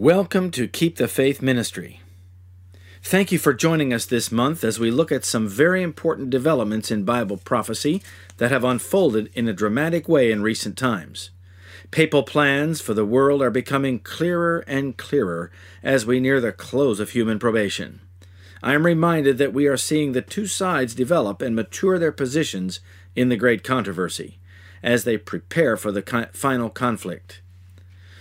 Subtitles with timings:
[0.00, 2.02] Welcome to Keep the Faith Ministry.
[3.02, 6.92] Thank you for joining us this month as we look at some very important developments
[6.92, 8.00] in Bible prophecy
[8.36, 11.30] that have unfolded in a dramatic way in recent times.
[11.90, 15.50] Papal plans for the world are becoming clearer and clearer
[15.82, 18.00] as we near the close of human probation.
[18.62, 22.78] I am reminded that we are seeing the two sides develop and mature their positions
[23.16, 24.38] in the great controversy
[24.80, 27.42] as they prepare for the final conflict.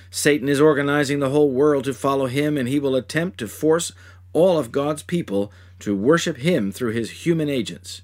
[0.09, 3.91] Satan is organizing the whole world to follow him, and he will attempt to force
[4.33, 8.01] all of God's people to worship him through his human agents.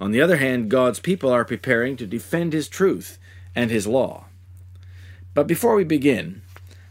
[0.00, 3.18] On the other hand, God's people are preparing to defend his truth
[3.54, 4.26] and his law.
[5.34, 6.42] But before we begin,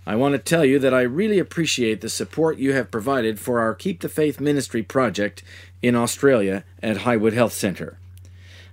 [0.06, 3.60] I want to tell you that I really appreciate the support you have provided for
[3.60, 5.44] our Keep the Faith ministry project
[5.82, 7.98] in Australia at Highwood Health Centre.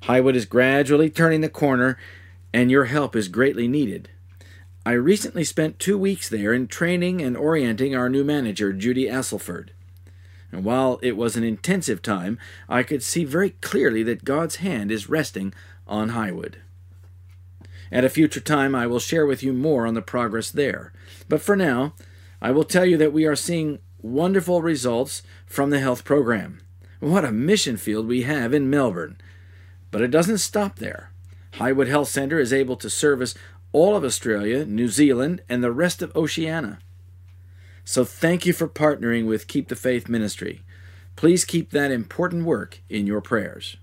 [0.05, 1.99] Highwood is gradually turning the corner,
[2.53, 4.09] and your help is greatly needed.
[4.87, 9.71] I recently spent two weeks there in training and orienting our new manager, Judy Asselford.
[10.53, 14.93] And while it was an intensive time, I could see very clearly that God's hand
[14.93, 15.53] is resting
[15.89, 16.59] on Highwood.
[17.91, 20.93] At a future time, I will share with you more on the progress there.
[21.29, 21.95] But for now,
[22.41, 26.61] I will tell you that we are seeing wonderful results from the health program.
[27.01, 29.17] What a mission field we have in Melbourne!
[29.91, 31.11] But it doesn't stop there.
[31.55, 33.35] Highwood Health Centre is able to service
[33.77, 36.79] all of Australia, New Zealand, and the rest of Oceania.
[37.85, 40.63] So thank you for partnering with Keep the Faith Ministry.
[41.15, 43.77] Please keep that important work in your prayers.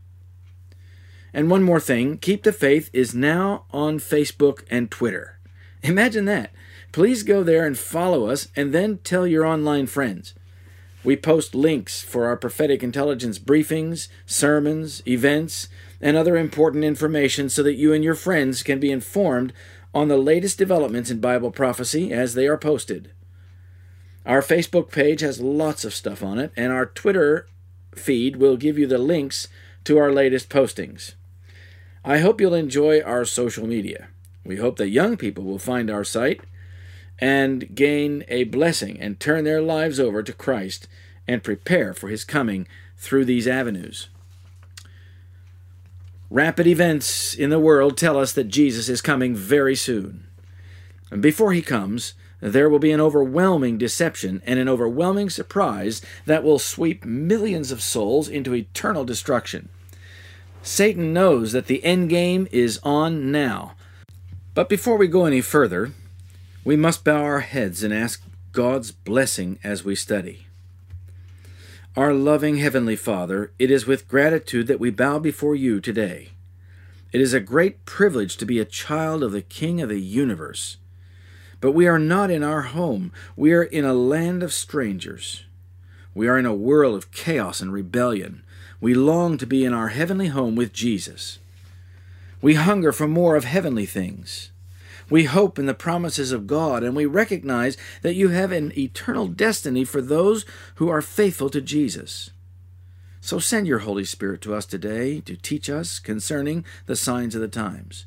[1.31, 5.37] And one more thing Keep the Faith is now on Facebook and Twitter.
[5.83, 6.51] Imagine that.
[6.91, 10.33] Please go there and follow us and then tell your online friends.
[11.03, 15.67] We post links for our prophetic intelligence briefings, sermons, events,
[16.01, 19.53] and other important information so that you and your friends can be informed
[19.93, 23.11] on the latest developments in Bible prophecy as they are posted.
[24.25, 27.47] Our Facebook page has lots of stuff on it, and our Twitter
[27.93, 29.47] feed will give you the links
[29.83, 31.13] to our latest postings.
[32.05, 34.07] I hope you'll enjoy our social media.
[34.45, 36.41] We hope that young people will find our site
[37.19, 40.87] and gain a blessing and turn their lives over to Christ
[41.27, 42.67] and prepare for his coming
[42.97, 44.09] through these avenues.
[46.33, 50.25] Rapid events in the world tell us that Jesus is coming very soon.
[51.11, 56.43] And before he comes, there will be an overwhelming deception and an overwhelming surprise that
[56.43, 59.69] will sweep millions of souls into eternal destruction.
[60.63, 63.75] Satan knows that the end game is on now.
[64.55, 65.91] But before we go any further,
[66.63, 68.23] we must bow our heads and ask
[68.53, 70.47] God's blessing as we study.
[71.95, 76.29] Our loving Heavenly Father, it is with gratitude that we bow before you today.
[77.11, 80.77] It is a great privilege to be a child of the King of the universe.
[81.61, 83.11] But we are not in our home.
[83.35, 85.43] We are in a land of strangers.
[86.15, 88.41] We are in a world of chaos and rebellion.
[88.81, 91.37] We long to be in our heavenly home with Jesus.
[92.41, 94.49] We hunger for more of heavenly things.
[95.09, 99.27] We hope in the promises of God, and we recognize that you have an eternal
[99.27, 102.31] destiny for those who are faithful to Jesus.
[103.21, 107.41] So send your Holy Spirit to us today to teach us concerning the signs of
[107.41, 108.05] the times.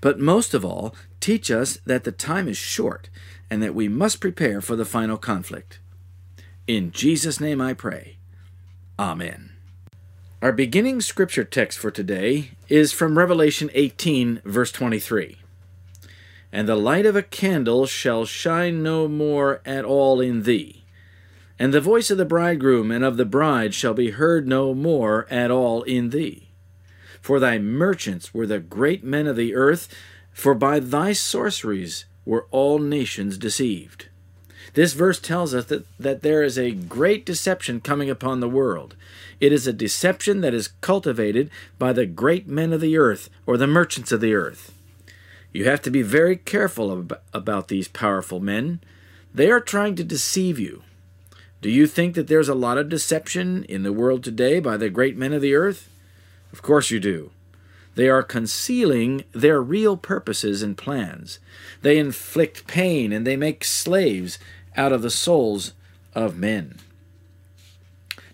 [0.00, 3.10] But most of all, teach us that the time is short
[3.50, 5.80] and that we must prepare for the final conflict.
[6.66, 8.18] In Jesus' name I pray.
[8.98, 9.50] Amen.
[10.40, 15.41] Our beginning scripture text for today is from Revelation 18, verse 23
[16.52, 20.84] and the light of a candle shall shine no more at all in thee.
[21.58, 25.26] And the voice of the bridegroom and of the bride shall be heard no more
[25.30, 26.48] at all in thee.
[27.20, 29.88] For thy merchants were the great men of the earth,
[30.32, 34.08] for by thy sorceries were all nations deceived.
[34.74, 38.96] This verse tells us that, that there is a great deception coming upon the world.
[39.38, 43.56] It is a deception that is cultivated by the great men of the earth, or
[43.56, 44.72] the merchants of the earth.
[45.52, 48.80] You have to be very careful about these powerful men.
[49.34, 50.82] They are trying to deceive you.
[51.60, 54.90] Do you think that there's a lot of deception in the world today by the
[54.90, 55.88] great men of the earth?
[56.52, 57.30] Of course you do.
[57.94, 61.38] They are concealing their real purposes and plans.
[61.82, 64.38] They inflict pain and they make slaves
[64.76, 65.72] out of the souls
[66.14, 66.78] of men.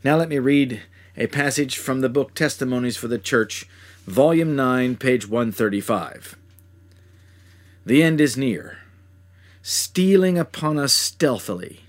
[0.04, 0.82] Now let me read
[1.16, 3.68] a passage from the book Testimonies for the Church,
[4.06, 6.36] volume 9, page 135.
[7.88, 8.80] The end is near,
[9.62, 11.84] stealing upon us stealthily,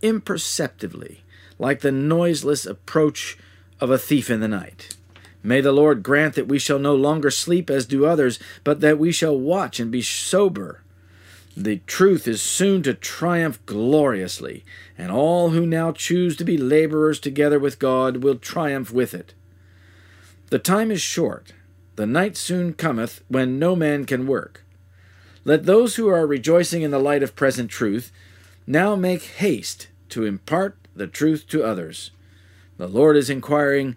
[0.00, 1.24] imperceptibly,
[1.58, 3.36] like the noiseless approach
[3.80, 4.96] of a thief in the night.
[5.42, 9.00] May the Lord grant that we shall no longer sleep as do others, but that
[9.00, 10.82] we shall watch and be sober.
[11.56, 14.64] The truth is soon to triumph gloriously,
[14.96, 19.34] and all who now choose to be laborers together with God will triumph with it.
[20.50, 21.54] The time is short,
[21.96, 24.62] the night soon cometh when no man can work.
[25.44, 28.12] Let those who are rejoicing in the light of present truth
[28.66, 32.10] now make haste to impart the truth to others.
[32.76, 33.96] The Lord is inquiring,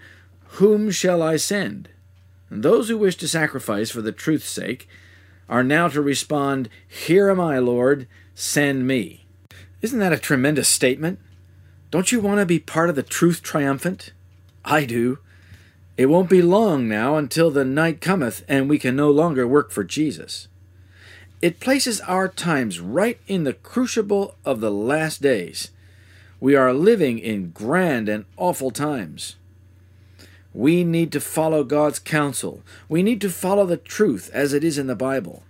[0.57, 1.89] whom shall I send?
[2.49, 4.87] And those who wish to sacrifice for the truth's sake
[5.49, 9.25] are now to respond, Here am I, Lord, send me.
[9.81, 11.19] Isn't that a tremendous statement?
[11.91, 14.13] Don't you want to be part of the truth triumphant?
[14.63, 15.19] I do.
[15.97, 19.71] It won't be long now until the night cometh and we can no longer work
[19.71, 20.47] for Jesus.
[21.43, 25.71] It places our times right in the crucible of the last days.
[26.39, 29.35] We are living in grand and awful times.
[30.53, 32.63] We need to follow God's counsel.
[32.87, 35.43] We need to follow the truth as it is in the Bible.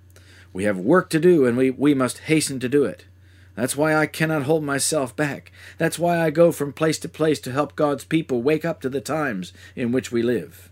[0.52, 3.06] We have work to do, and we, we must hasten to do it.
[3.54, 5.52] That's why I cannot hold myself back.
[5.78, 8.90] That's why I go from place to place to help God's people wake up to
[8.90, 10.72] the times in which we live.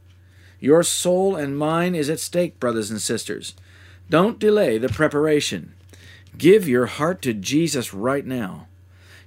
[0.59, 3.53] Your soul and mine is at stake, brothers and sisters.
[4.11, 5.73] Don't delay the preparation.
[6.37, 8.67] Give your heart to Jesus right now.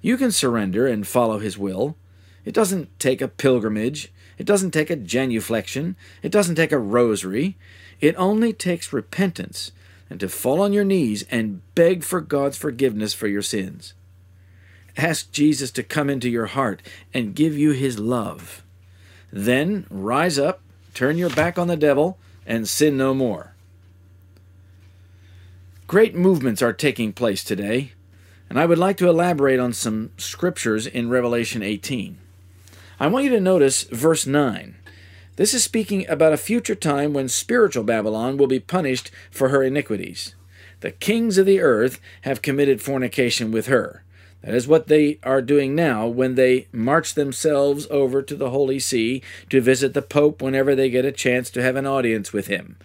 [0.03, 1.97] You can surrender and follow His will.
[2.45, 4.13] It doesn't take a pilgrimage.
[4.37, 5.97] It doesn't take a genuflection.
[6.23, 7.57] It doesn't take a rosary.
[8.03, 9.73] It only takes repentance
[10.11, 13.95] and to fall on your knees and beg for God's forgiveness for your sins.
[14.99, 16.83] Ask Jesus to come into your heart
[17.15, 18.63] and give you his love.
[19.33, 20.61] Then rise up,
[20.93, 23.54] turn your back on the devil, and sin no more.
[25.87, 27.93] Great movements are taking place today,
[28.49, 32.17] and I would like to elaborate on some scriptures in Revelation 18.
[32.99, 34.77] I want you to notice verse 9.
[35.37, 39.63] This is speaking about a future time when spiritual Babylon will be punished for her
[39.63, 40.35] iniquities.
[40.81, 44.05] The kings of the earth have committed fornication with her.
[44.41, 48.79] That is what they are doing now when they march themselves over to the Holy
[48.79, 52.47] See to visit the Pope whenever they get a chance to have an audience with
[52.47, 52.79] him.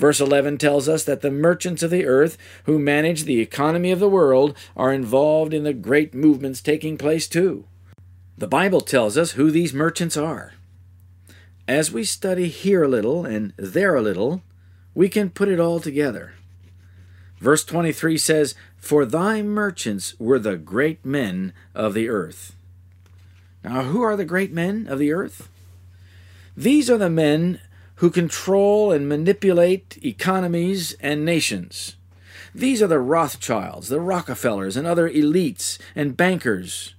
[0.00, 3.98] Verse 11 tells us that the merchants of the earth who manage the economy of
[3.98, 7.66] the world are involved in the great movements taking place too.
[8.38, 10.54] The Bible tells us who these merchants are.
[11.68, 14.42] As we study here a little and there a little,
[14.94, 16.32] we can put it all together.
[17.38, 22.56] Verse 23 says, For thy merchants were the great men of the earth.
[23.62, 25.50] Now, who are the great men of the earth?
[26.56, 27.60] These are the men
[28.00, 31.96] who control and manipulate economies and nations.
[32.54, 36.94] These are the Rothschilds, the Rockefellers, and other elites and bankers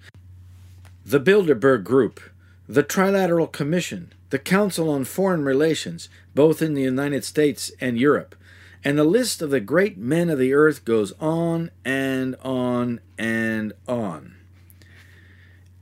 [1.04, 2.22] the Bilderberg Group,
[2.70, 8.36] the Trilateral Commission, the Council on Foreign Relations, both in the United States and Europe,
[8.84, 13.74] and the list of the great men of the earth goes on and on and
[13.88, 14.36] on.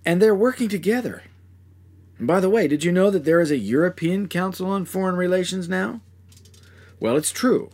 [0.06, 1.24] And they're working together.
[2.20, 5.70] By the way, did you know that there is a European Council on Foreign Relations
[5.70, 6.02] now?
[7.00, 7.70] Well, it's true.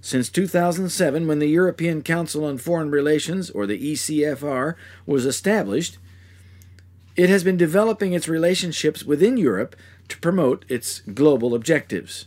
[0.00, 5.98] Since 2007, when the European Council on Foreign Relations, or the ECFR, was established,
[7.16, 9.74] it has been developing its relationships within Europe
[10.06, 12.26] to promote its global objectives.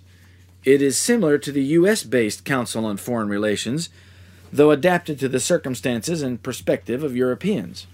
[0.66, 3.90] It is similar to the US based Council on Foreign Relations,
[4.52, 7.88] though adapted to the circumstances and perspective of Europeans.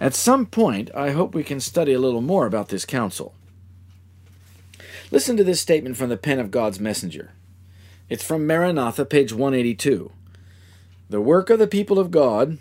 [0.00, 3.34] At some point, I hope we can study a little more about this council.
[5.10, 7.32] Listen to this statement from the pen of God's messenger.
[8.08, 10.10] It's from Maranatha, page 182.
[11.08, 12.58] The work of the people of God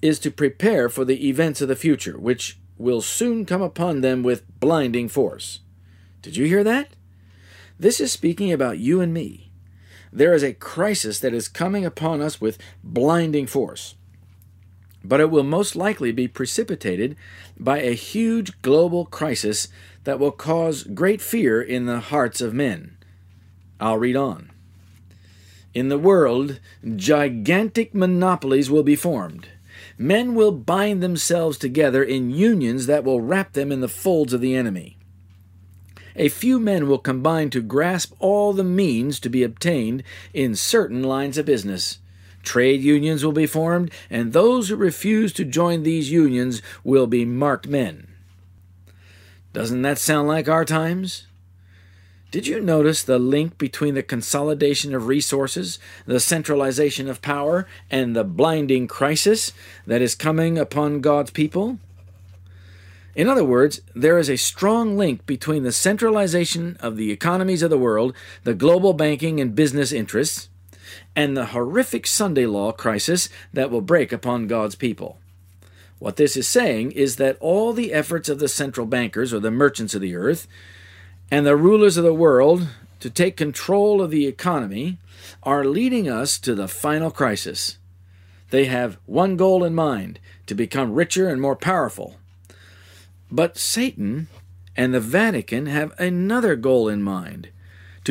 [0.00, 4.22] is to prepare for the events of the future, which will soon come upon them
[4.22, 5.60] with blinding force.
[6.22, 6.88] Did you hear that?
[7.78, 9.50] This is speaking about you and me.
[10.12, 13.94] There is a crisis that is coming upon us with blinding force.
[15.02, 17.16] But it will most likely be precipitated
[17.58, 19.68] by a huge global crisis
[20.04, 22.96] that will cause great fear in the hearts of men.
[23.80, 24.50] I'll read on.
[25.72, 26.60] In the world,
[26.96, 29.48] gigantic monopolies will be formed
[30.00, 34.40] men will bind themselves together in unions that will wrap them in the folds of
[34.40, 34.96] the enemy.
[36.16, 40.02] A few men will combine to grasp all the means to be obtained
[40.32, 41.98] in certain lines of business.
[42.42, 47.24] Trade unions will be formed, and those who refuse to join these unions will be
[47.24, 48.06] marked men.
[49.52, 51.26] Doesn't that sound like our times?
[52.30, 58.14] Did you notice the link between the consolidation of resources, the centralization of power, and
[58.14, 59.52] the blinding crisis
[59.84, 61.80] that is coming upon God's people?
[63.16, 67.70] In other words, there is a strong link between the centralization of the economies of
[67.70, 70.49] the world, the global banking and business interests,
[71.14, 75.18] and the horrific Sunday law crisis that will break upon God's people.
[75.98, 79.50] What this is saying is that all the efforts of the central bankers or the
[79.50, 80.46] merchants of the earth
[81.30, 82.68] and the rulers of the world
[83.00, 84.98] to take control of the economy
[85.42, 87.78] are leading us to the final crisis.
[88.50, 92.16] They have one goal in mind to become richer and more powerful.
[93.30, 94.28] But Satan
[94.76, 97.50] and the Vatican have another goal in mind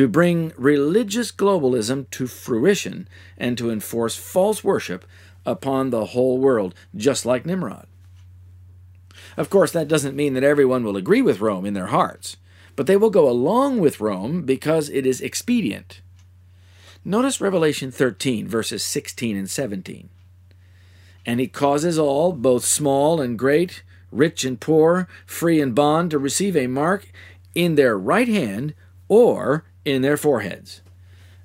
[0.00, 5.04] to bring religious globalism to fruition and to enforce false worship
[5.44, 7.86] upon the whole world, just like Nimrod.
[9.36, 12.38] Of course, that doesn't mean that everyone will agree with Rome in their hearts,
[12.76, 16.00] but they will go along with Rome because it is expedient.
[17.04, 20.08] Notice Revelation 13, verses 16 and 17.
[21.26, 26.18] And he causes all, both small and great, rich and poor, free and bond, to
[26.18, 27.12] receive a mark
[27.54, 28.72] in their right hand
[29.06, 30.82] or in their foreheads,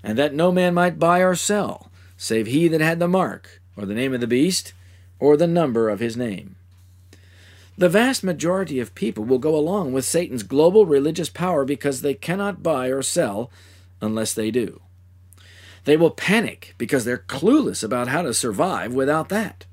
[0.04, 3.86] and that no man might buy or sell, save he that had the mark, or
[3.86, 4.74] the name of the beast,
[5.20, 6.56] or the number of his name.
[7.77, 12.13] The vast majority of people will go along with Satan's global religious power because they
[12.13, 13.51] cannot buy or sell
[14.00, 14.82] unless they do.
[15.84, 19.65] They will panic because they're clueless about how to survive without that.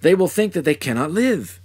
[0.00, 1.60] They will think that they cannot live.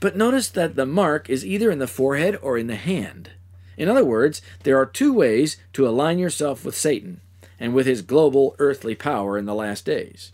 [0.00, 3.30] But notice that the mark is either in the forehead or in the hand.
[3.76, 7.20] In other words, there are two ways to align yourself with Satan
[7.58, 10.32] and with his global earthly power in the last days.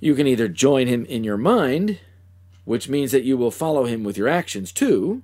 [0.00, 1.98] You can either join him in your mind
[2.66, 5.22] which means that you will follow him with your actions too,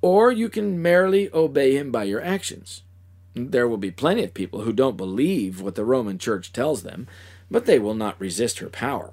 [0.00, 2.82] or you can merely obey him by your actions.
[3.34, 7.08] There will be plenty of people who don't believe what the Roman Church tells them,
[7.50, 9.12] but they will not resist her power.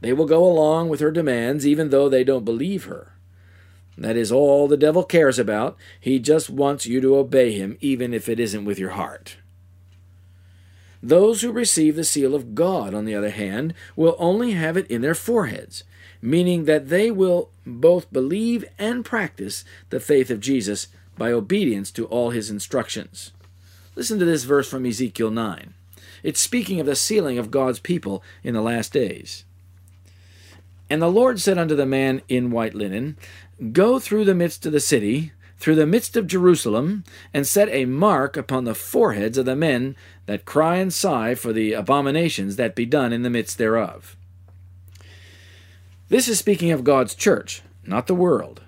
[0.00, 3.12] They will go along with her demands even though they don't believe her.
[3.96, 5.76] That is all the devil cares about.
[6.00, 9.36] He just wants you to obey him, even if it isn't with your heart.
[11.02, 14.90] Those who receive the seal of God, on the other hand, will only have it
[14.90, 15.84] in their foreheads
[16.24, 22.06] meaning that they will both believe and practice the faith of Jesus by obedience to
[22.06, 23.32] all his instructions.
[23.94, 25.74] Listen to this verse from Ezekiel 9.
[26.22, 29.44] It's speaking of the sealing of God's people in the last days.
[30.88, 33.18] And the Lord said unto the man in white linen,
[33.72, 37.84] Go through the midst of the city, through the midst of Jerusalem, and set a
[37.84, 39.94] mark upon the foreheads of the men
[40.26, 44.16] that cry and sigh for the abominations that be done in the midst thereof.
[46.08, 48.62] This is speaking of God's church, not the world.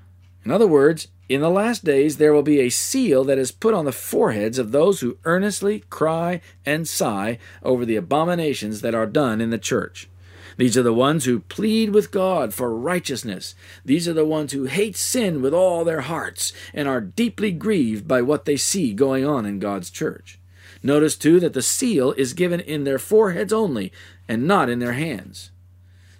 [0.44, 3.74] In other words, in the last days there will be a seal that is put
[3.74, 9.06] on the foreheads of those who earnestly cry and sigh over the abominations that are
[9.06, 10.08] done in the church.
[10.56, 13.54] These are the ones who plead with God for righteousness.
[13.84, 18.08] These are the ones who hate sin with all their hearts and are deeply grieved
[18.08, 20.38] by what they see going on in God's church.
[20.82, 23.92] Notice, too, that the seal is given in their foreheads only
[24.28, 25.50] and not in their hands.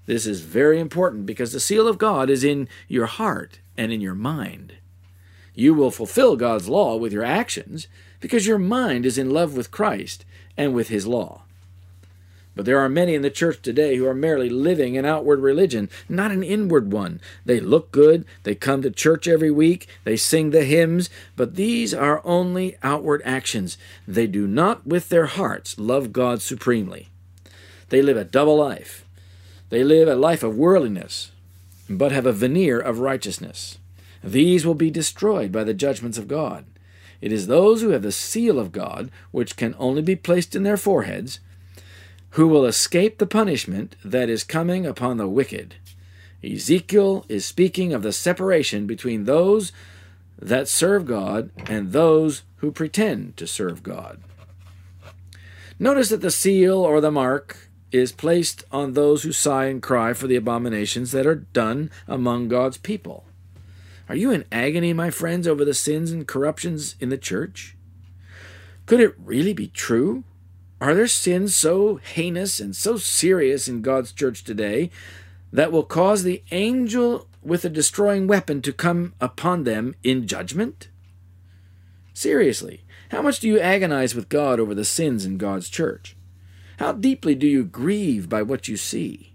[0.07, 4.01] This is very important because the seal of God is in your heart and in
[4.01, 4.75] your mind.
[5.55, 7.89] You will fulfill God's law with your actions
[8.21, 10.25] because your mind is in love with Christ
[10.57, 11.46] and with His law.
[12.57, 15.91] But there are many in the church today who are merely living an outward religion,
[16.09, 17.21] not an inward one.
[17.45, 21.93] They look good, they come to church every week, they sing the hymns, but these
[21.93, 23.77] are only outward actions.
[24.09, 27.11] They do not, with their hearts, love God supremely.
[27.91, 29.05] They live a double life.
[29.69, 31.33] They live a life of worldliness,
[31.91, 33.77] but have a veneer of righteousness.
[34.25, 36.65] These will be destroyed by the judgments of God.
[37.21, 40.63] It is those who have the seal of God, which can only be placed in
[40.63, 41.39] their foreheads,
[42.31, 45.77] who will escape the punishment that is coming upon the wicked.
[46.45, 49.73] Ezekiel is speaking of the separation between those
[50.39, 54.23] that serve God and those who pretend to serve God.
[55.79, 60.13] Notice that the seal or the mark is placed on those who sigh and cry
[60.13, 63.25] for the abominations that are done among God's people.
[64.09, 67.77] Are you in agony, my friends, over the sins and corruptions in the church?
[68.87, 70.25] Could it really be true?
[70.79, 74.91] Are there sins so heinous and so serious in God's church today
[75.51, 80.89] that will cause the angel with a destroying weapon to come upon them in judgment?
[82.13, 86.15] Seriously, how much do you agonize with God over the sins in God's church?
[86.79, 89.33] How deeply do you grieve by what you see?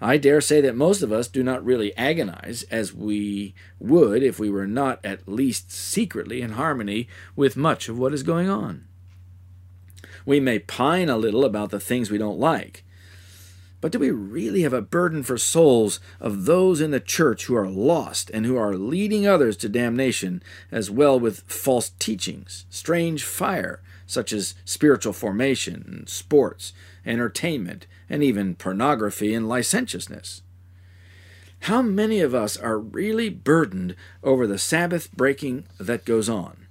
[0.00, 4.38] I dare say that most of us do not really agonize as we would if
[4.38, 8.86] we were not at least secretly in harmony with much of what is going on.
[10.26, 12.84] We may pine a little about the things we don't like,
[13.80, 17.54] but do we really have a burden for souls of those in the church who
[17.54, 20.42] are lost and who are leading others to damnation,
[20.72, 26.72] as well with false teachings, strange fire, such as spiritual formation, sports,
[27.04, 30.42] entertainment, and even pornography and licentiousness?
[31.60, 36.65] How many of us are really burdened over the Sabbath breaking that goes on?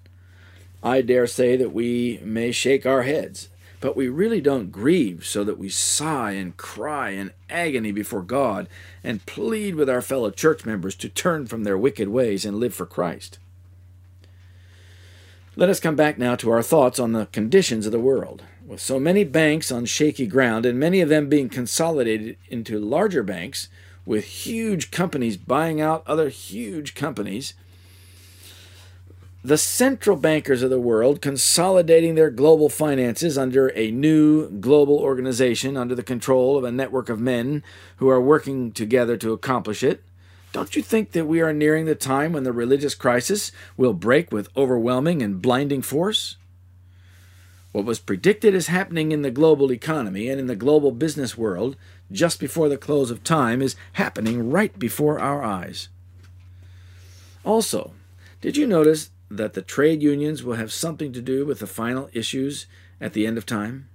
[0.86, 3.50] I dare say that we may shake our heads
[3.86, 8.68] but we really don't grieve so that we sigh and cry in agony before God
[9.04, 12.74] and plead with our fellow church members to turn from their wicked ways and live
[12.74, 13.38] for Christ.
[15.56, 18.42] Let us come back now to our thoughts on the conditions of the world.
[18.66, 23.22] With so many banks on shaky ground and many of them being consolidated into larger
[23.22, 23.70] banks,
[24.04, 27.54] with huge companies buying out other huge companies,
[29.46, 35.78] the central bankers of the world consolidating their global finances under a new global organization
[35.78, 37.62] under the control of a network of men
[37.98, 40.04] who are working together to accomplish it.
[40.52, 44.32] Don't you think that we are nearing the time when the religious crisis will break
[44.32, 46.38] with overwhelming and blinding force?
[47.72, 51.76] What was predicted as happening in the global economy and in the global business world
[52.12, 55.90] just before the close of time is happening right before our eyes.
[57.44, 57.92] Also,
[58.42, 62.10] did you notice that the trade unions will have something to do with the final
[62.14, 62.68] issues
[63.02, 63.90] at the end of time?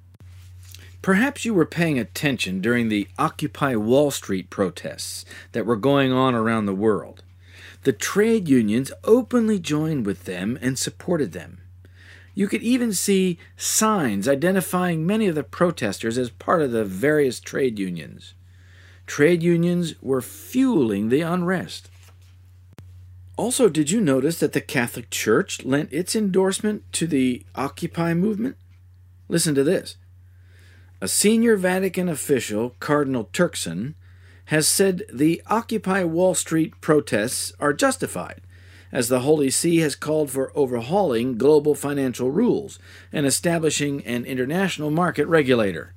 [1.02, 6.34] Perhaps you were paying attention during the Occupy Wall Street protests that were going on
[6.34, 7.22] around the world.
[7.84, 11.62] The trade unions openly joined with them and supported them.
[12.34, 17.40] You could even see signs identifying many of the protesters as part of the various
[17.40, 18.34] trade unions.
[19.06, 21.90] Trade unions were fueling the unrest.
[23.41, 28.59] Also, did you notice that the Catholic Church lent its endorsement to the Occupy movement?
[29.31, 29.97] Listen to this.
[31.00, 33.95] A senior Vatican official, Cardinal Turkson,
[34.45, 38.43] has said the Occupy Wall Street protests are justified,
[38.93, 42.79] as the Holy See has called for overhauling global financial rules
[43.11, 45.95] and establishing an international market regulator.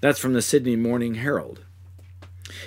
[0.00, 1.66] That's from the Sydney Morning Herald.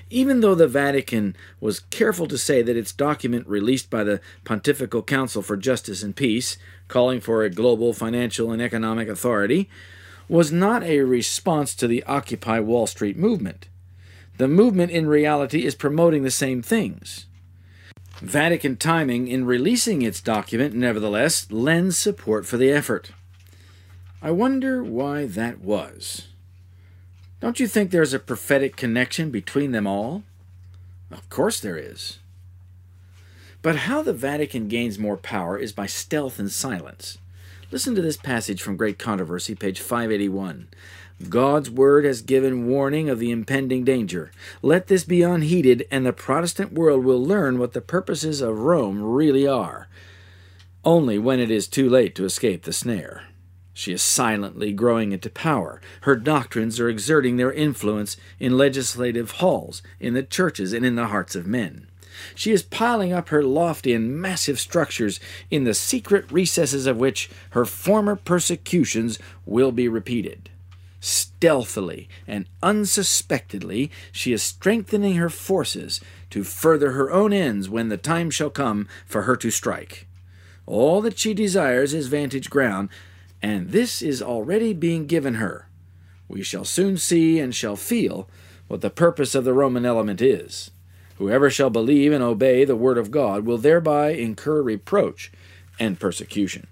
[0.10, 5.02] Even though the Vatican was careful to say that its document released by the Pontifical
[5.02, 9.70] Council for Justice and Peace, calling for a global financial and economic authority,
[10.28, 13.68] was not a response to the Occupy Wall Street movement.
[14.38, 17.26] The movement in reality is promoting the same things.
[18.22, 23.12] Vatican timing in releasing its document, nevertheless, lends support for the effort.
[24.22, 26.28] I wonder why that was.
[27.42, 30.24] Don't you think there's a prophetic connection between them all?
[31.12, 32.20] Of course there is.
[33.62, 37.18] But how the Vatican gains more power is by stealth and silence.
[37.72, 40.68] Listen to this passage from Great Controversy, page 581.
[41.30, 44.32] God's word has given warning of the impending danger.
[44.62, 49.02] Let this be unheeded, and the Protestant world will learn what the purposes of Rome
[49.02, 49.88] really are,
[50.84, 53.24] only when it is too late to escape the snare.
[53.78, 55.82] She is silently growing into power.
[56.02, 61.08] Her doctrines are exerting their influence in legislative halls, in the churches, and in the
[61.08, 61.88] hearts of men.
[62.34, 65.20] She is piling up her lofty and massive structures
[65.52, 70.50] in the secret recesses of which her former persecutions will be repeated.
[71.02, 77.98] Stealthily and unsuspectedly, she is strengthening her forces to further her own ends when the
[77.98, 80.08] time shall come for her to strike.
[80.66, 82.88] All that she desires is vantage ground
[83.42, 85.70] and this is already being given her.
[86.28, 88.30] We shall soon see and shall feel
[88.68, 90.72] what the purpose of the Roman element is.
[91.18, 95.32] Whoever shall believe and obey the word of God will thereby incur reproach
[95.80, 96.68] and persecution.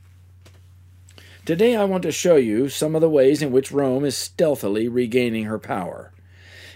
[1.45, 4.87] Today I want to show you some of the ways in which Rome is stealthily
[4.87, 6.11] regaining her power.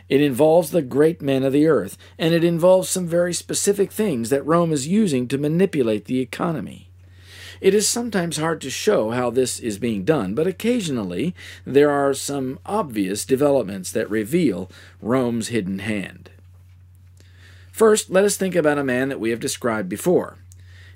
[0.10, 4.30] It involves the great men of the earth, and it involves some very specific things
[4.30, 6.87] that Rome is using to manipulate the economy.
[7.60, 11.34] It is sometimes hard to show how this is being done, but occasionally
[11.66, 14.70] there are some obvious developments that reveal
[15.02, 16.30] Rome's hidden hand.
[17.72, 20.38] First, let us think about a man that we have described before.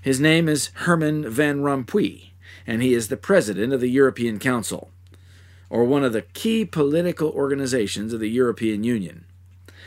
[0.02, 2.32] His name is Herman Van Rompuy,
[2.66, 4.90] and he is the president of the European Council,
[5.70, 9.26] or one of the key political organizations of the European Union.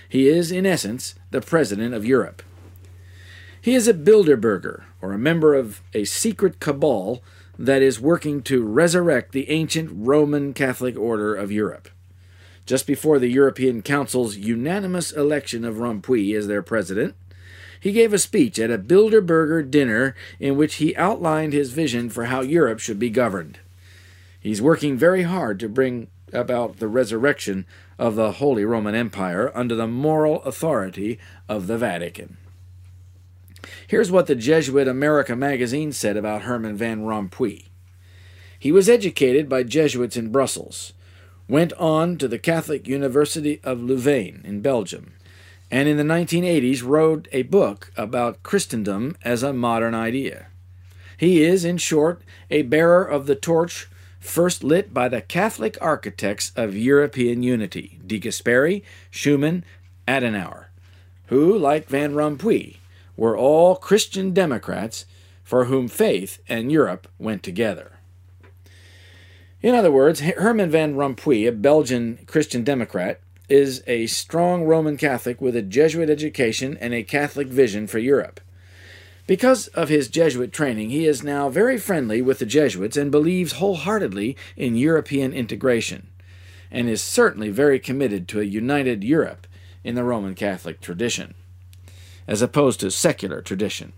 [0.09, 2.43] He is, in essence, the president of Europe.
[3.61, 7.23] He is a Bilderberger, or a member of a secret cabal
[7.59, 11.90] that is working to resurrect the ancient Roman Catholic order of Europe.
[12.64, 17.14] Just before the European Council's unanimous election of Rompuy as their president,
[17.79, 22.25] he gave a speech at a Bilderberger dinner in which he outlined his vision for
[22.25, 23.59] how Europe should be governed.
[24.40, 27.67] He's working very hard to bring about the resurrection
[27.99, 32.38] of the Holy Roman Empire under the moral authority of the Vatican.
[33.87, 37.66] Here's what the Jesuit America magazine said about Herman van Rompuy.
[38.59, 40.94] He was educated by Jesuits in Brussels,
[41.49, 45.12] went on to the Catholic University of Louvain in Belgium,
[45.70, 50.47] and in the 1980s wrote a book about Christendom as a modern idea.
[51.18, 56.53] He is, in short, a bearer of the torch first lit by the Catholic architects
[56.57, 59.62] of European unity, De Gasperi, Schuman,
[60.09, 60.66] Adenauer,
[61.27, 62.77] who, like Van Rompuy,
[63.16, 65.05] were all Christian Democrats
[65.42, 67.92] for whom faith and Europe went together.
[69.61, 75.40] In other words, Herman van Rompuy, a Belgian Christian Democrat, is a strong Roman Catholic
[75.40, 78.40] with a Jesuit education and a Catholic vision for Europe.
[79.27, 83.53] Because of his Jesuit training, he is now very friendly with the Jesuits and believes
[83.53, 86.09] wholeheartedly in European integration,
[86.70, 89.46] and is certainly very committed to a united Europe
[89.83, 91.35] in the Roman Catholic tradition,
[92.27, 93.93] as opposed to secular tradition.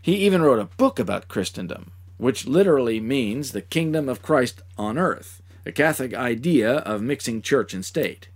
[0.00, 4.98] He even wrote a book about Christendom, which literally means the kingdom of Christ on
[4.98, 8.28] earth, a Catholic idea of mixing church and state.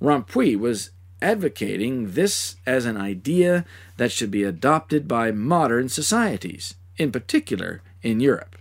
[0.00, 0.90] Rompuy was
[1.22, 3.64] advocating this as an idea
[3.96, 8.56] that should be adopted by modern societies, in particular in Europe.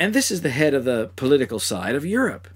[0.00, 2.48] And this is the head of the political side of Europe.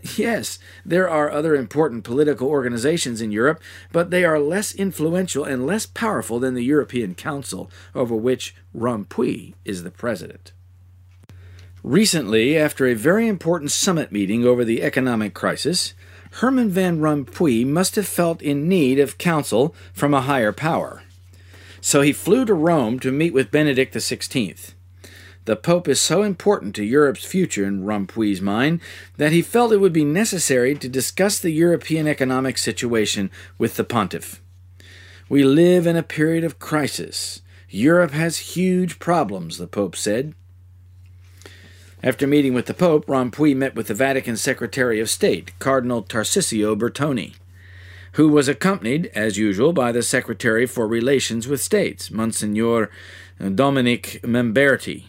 [0.16, 3.60] yes, there are other important political organizations in Europe,
[3.92, 9.54] but they are less influential and less powerful than the European Council, over which Rompuy
[9.64, 10.52] is the president.
[11.82, 15.94] Recently, after a very important summit meeting over the economic crisis,
[16.34, 21.02] Herman van Rompuy must have felt in need of counsel from a higher power.
[21.80, 24.74] So he flew to Rome to meet with Benedict XVI.
[25.44, 28.80] The Pope is so important to Europe's future in Rompuy's mind
[29.16, 33.28] that he felt it would be necessary to discuss the European economic situation
[33.58, 34.40] with the Pontiff.
[35.28, 37.42] We live in a period of crisis.
[37.68, 40.34] Europe has huge problems, the Pope said.
[42.04, 46.76] After meeting with the Pope, Rompuy met with the Vatican Secretary of State, Cardinal Tarcisio
[46.76, 47.34] Bertone,
[48.12, 52.90] who was accompanied, as usual, by the Secretary for Relations with States, Monsignor
[53.40, 55.06] Dominique Mamberti.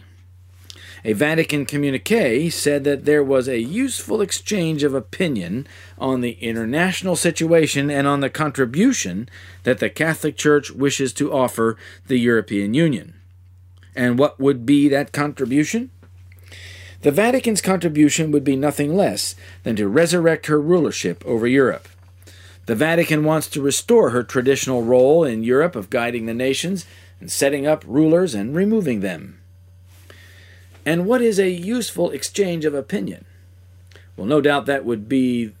[1.06, 5.66] A Vatican communique said that there was a useful exchange of opinion
[5.98, 9.28] on the international situation and on the contribution
[9.64, 13.20] that the Catholic Church wishes to offer the European Union.
[13.94, 15.90] And what would be that contribution?
[17.02, 21.86] The Vatican's contribution would be nothing less than to resurrect her rulership over Europe.
[22.64, 26.86] The Vatican wants to restore her traditional role in Europe of guiding the nations
[27.20, 29.38] and setting up rulers and removing them.
[30.86, 33.24] And what is a useful exchange of opinion?
[34.16, 35.52] Well, no doubt that would be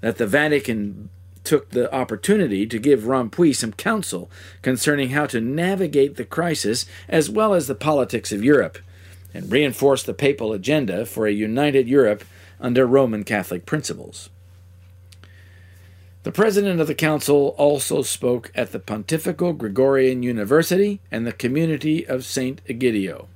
[0.00, 1.08] that the Vatican
[1.44, 4.30] took the opportunity to give Rompuy some counsel
[4.62, 8.78] concerning how to navigate the crisis as well as the politics of Europe
[9.32, 12.24] and reinforce the papal agenda for a united Europe
[12.60, 14.28] under Roman Catholic principles.
[16.22, 22.06] The president of the council also spoke at the Pontifical Gregorian University and the community
[22.06, 22.62] of St.
[22.66, 23.26] Egidio,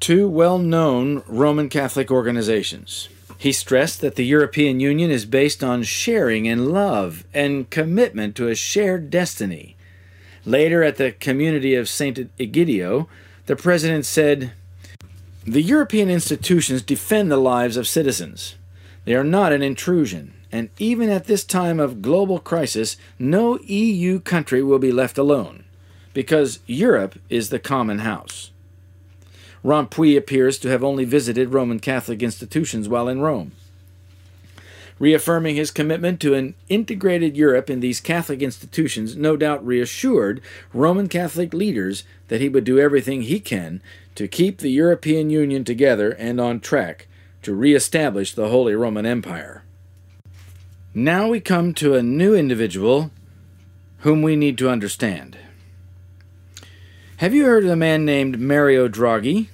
[0.00, 3.08] two well known Roman Catholic organizations.
[3.38, 8.48] He stressed that the European Union is based on sharing and love and commitment to
[8.48, 9.76] a shared destiny.
[10.44, 12.34] Later, at the community of St.
[12.38, 13.08] Egidio,
[13.46, 14.52] the president said,
[15.44, 18.56] the European institutions defend the lives of citizens.
[19.04, 24.18] They are not an intrusion, and even at this time of global crisis, no EU
[24.18, 25.64] country will be left alone,
[26.14, 28.50] because Europe is the common house.
[29.66, 33.50] Rompuy appears to have only visited Roman Catholic institutions while in Rome.
[35.00, 40.40] Reaffirming his commitment to an integrated Europe in these Catholic institutions no doubt reassured
[40.72, 43.82] Roman Catholic leaders that he would do everything he can
[44.14, 47.08] to keep the European Union together and on track
[47.42, 49.64] to reestablish the Holy Roman Empire.
[50.94, 53.10] Now we come to a new individual
[53.98, 55.36] whom we need to understand.
[57.16, 59.48] Have you heard of a man named Mario Draghi?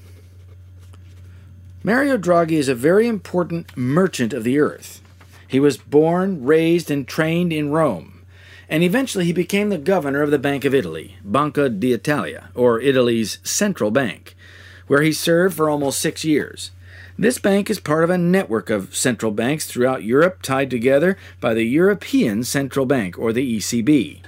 [1.84, 5.02] Mario Draghi is a very important merchant of the earth.
[5.48, 8.24] He was born, raised, and trained in Rome,
[8.68, 13.38] and eventually he became the governor of the Bank of Italy, Banca d'Italia, or Italy's
[13.42, 14.36] central bank,
[14.86, 16.70] where he served for almost six years.
[17.18, 21.52] This bank is part of a network of central banks throughout Europe tied together by
[21.52, 24.22] the European Central Bank, or the ECB.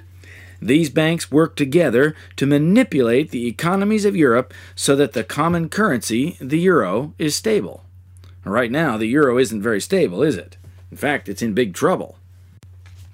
[0.65, 6.39] These banks work together to manipulate the economies of Europe so that the common currency,
[6.41, 7.85] the euro, is stable.
[8.47, 10.57] Right now, the euro isn't very stable, is it?
[10.91, 12.17] In fact, it's in big trouble.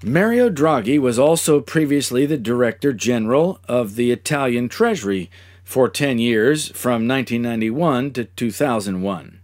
[0.01, 5.29] Mario Draghi was also previously the Director General of the Italian Treasury
[5.65, 9.41] for 10 years from 1991 to 2001.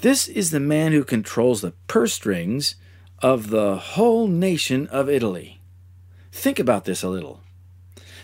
[0.00, 2.76] This is the man who controls the purse strings
[3.20, 5.55] of the whole nation of Italy.
[6.36, 7.40] Think about this a little.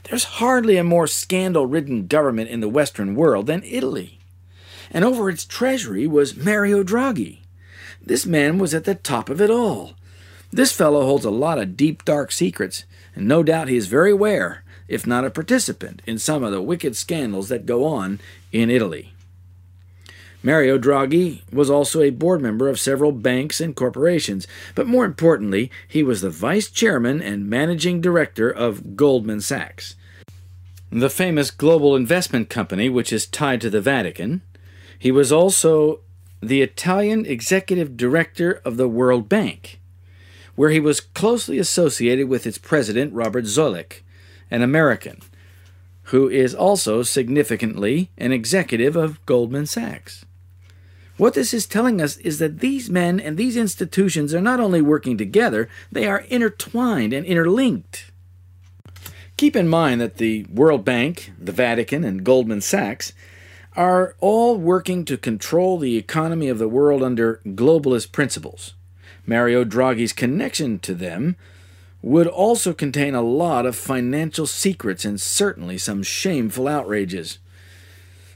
[0.05, 4.21] There's hardly a more scandal ridden government in the Western world than Italy.
[4.91, 7.39] And over its treasury was Mario Draghi.
[8.05, 9.95] This man was at the top of it all.
[10.53, 12.85] This fellow holds a lot of deep, dark secrets,
[13.17, 16.61] and no doubt he is very aware, if not a participant, in some of the
[16.61, 18.21] wicked scandals that go on
[18.53, 19.15] in Italy.
[20.45, 25.71] Mario Draghi was also a board member of several banks and corporations, but more importantly,
[25.87, 29.95] he was the vice chairman and managing director of Goldman Sachs,
[30.91, 34.43] the famous global investment company which is tied to the Vatican.
[34.99, 36.01] He was also
[36.43, 39.81] the Italian executive director of the World Bank,
[40.57, 44.03] where he was closely associated with its president, Robert Zoellick,
[44.51, 45.21] an American,
[46.07, 50.25] who is also significantly an executive of Goldman Sachs.
[51.23, 54.83] What this is telling us is that these men and these institutions are not only
[54.83, 58.11] working together, they are intertwined and interlinked.
[59.37, 63.13] Keep in mind that the World Bank, the Vatican, and Goldman Sachs
[63.77, 68.75] are all working to control the economy of the world under globalist principles.
[69.25, 71.37] Mario Draghi's connection to them
[72.03, 77.39] would also contain a lot of financial secrets and certainly some shameful outrages.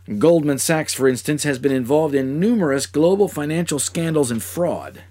[0.07, 5.03] Goldman Sachs, for instance, has been involved in numerous global financial scandals and fraud.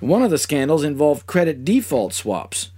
[0.00, 2.70] One of the scandals involved credit default swaps,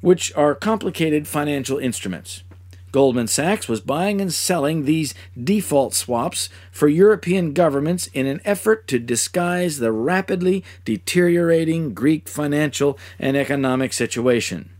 [0.00, 2.44] which are complicated financial instruments.
[2.92, 8.86] Goldman Sachs was buying and selling these default swaps for European governments in an effort
[8.86, 14.70] to disguise the rapidly deteriorating Greek financial and economic situation.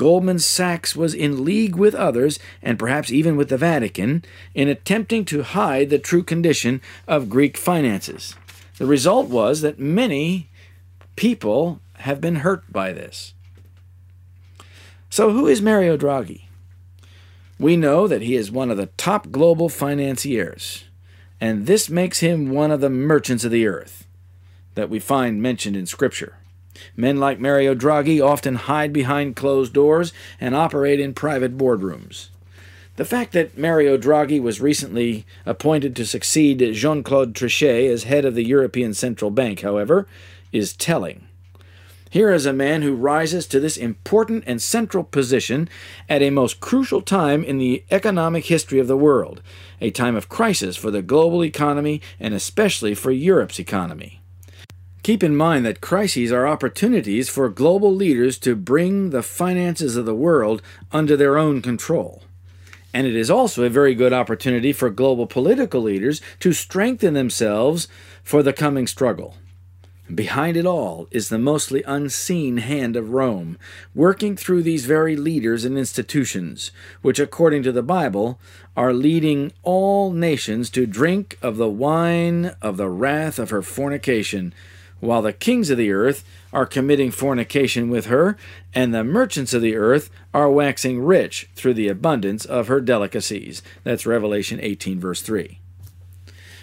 [0.00, 5.26] Goldman Sachs was in league with others, and perhaps even with the Vatican, in attempting
[5.26, 8.34] to hide the true condition of Greek finances.
[8.78, 10.48] The result was that many
[11.16, 13.34] people have been hurt by this.
[15.10, 16.44] So, who is Mario Draghi?
[17.58, 20.84] We know that he is one of the top global financiers,
[21.42, 24.06] and this makes him one of the merchants of the earth
[24.76, 26.39] that we find mentioned in Scripture.
[26.96, 32.28] Men like Mario Draghi often hide behind closed doors and operate in private boardrooms.
[32.96, 38.24] The fact that Mario Draghi was recently appointed to succeed Jean Claude Trichet as head
[38.24, 40.06] of the European Central Bank, however,
[40.52, 41.26] is telling.
[42.10, 45.68] Here is a man who rises to this important and central position
[46.08, 49.40] at a most crucial time in the economic history of the world,
[49.80, 54.19] a time of crisis for the global economy and especially for Europe's economy.
[55.02, 60.04] Keep in mind that crises are opportunities for global leaders to bring the finances of
[60.04, 60.60] the world
[60.92, 62.22] under their own control.
[62.92, 67.88] And it is also a very good opportunity for global political leaders to strengthen themselves
[68.22, 69.36] for the coming struggle.
[70.12, 73.56] Behind it all is the mostly unseen hand of Rome,
[73.94, 78.40] working through these very leaders and institutions, which, according to the Bible,
[78.76, 84.52] are leading all nations to drink of the wine of the wrath of her fornication
[85.00, 88.36] while the kings of the earth are committing fornication with her,
[88.74, 93.62] and the merchants of the earth are waxing rich through the abundance of her delicacies.
[93.84, 95.58] That's Revelation 18, verse 3.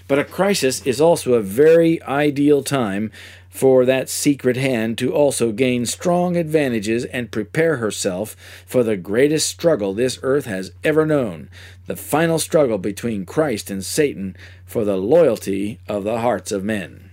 [0.08, 3.12] But a crisis is also a very ideal time
[3.50, 9.48] for that secret hand to also gain strong advantages and prepare herself for the greatest
[9.50, 11.50] struggle this earth has ever known
[11.88, 17.07] the final struggle between Christ and Satan for the loyalty of the hearts of men.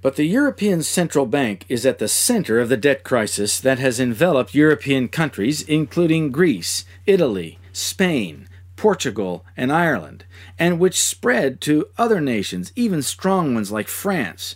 [0.00, 3.98] But the European Central Bank is at the center of the debt crisis that has
[3.98, 10.24] enveloped European countries, including Greece, Italy, Spain, Portugal, and Ireland,
[10.56, 14.54] and which spread to other nations, even strong ones like France.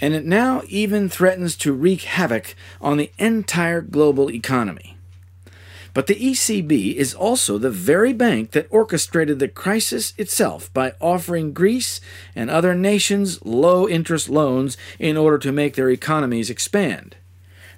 [0.00, 4.93] And it now even threatens to wreak havoc on the entire global economy.
[5.94, 11.52] But the ECB is also the very bank that orchestrated the crisis itself by offering
[11.52, 12.00] Greece
[12.34, 17.16] and other nations low interest loans in order to make their economies expand.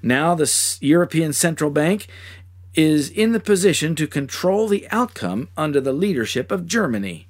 [0.03, 0.51] Now, the
[0.81, 2.07] European Central Bank
[2.75, 7.29] is in the position to control the outcome under the leadership of Germany.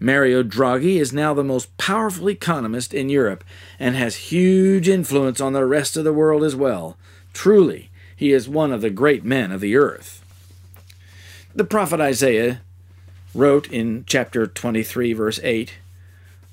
[0.00, 3.44] Mario Draghi is now the most powerful economist in Europe
[3.78, 6.96] and has huge influence on the rest of the world as well.
[7.32, 7.89] Truly,
[8.20, 10.22] he is one of the great men of the earth.
[11.54, 12.60] The prophet Isaiah
[13.34, 15.72] wrote in chapter 23, verse 8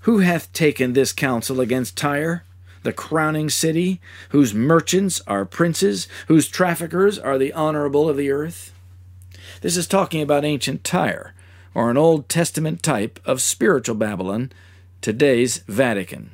[0.03, 2.45] Who hath taken this counsel against Tyre?
[2.83, 3.99] the crowning city,
[4.29, 8.71] whose merchants are princes, whose traffickers are the honorable of the earth.
[9.59, 11.33] This is talking about ancient Tyre,
[11.75, 14.53] or an Old Testament type of spiritual Babylon,
[15.01, 16.31] today's Vatican.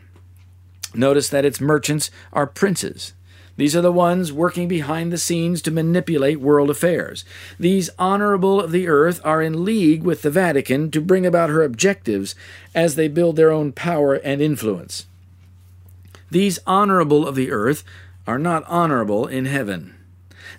[0.94, 3.14] Notice that its merchants are princes.
[3.56, 7.24] These are the ones working behind the scenes to manipulate world affairs.
[7.60, 11.64] These honorable of the earth are in league with the Vatican to bring about her
[11.64, 12.34] objectives
[12.74, 15.06] as they build their own power and influence.
[16.32, 17.84] These honorable of the earth
[18.26, 19.94] are not honorable in heaven.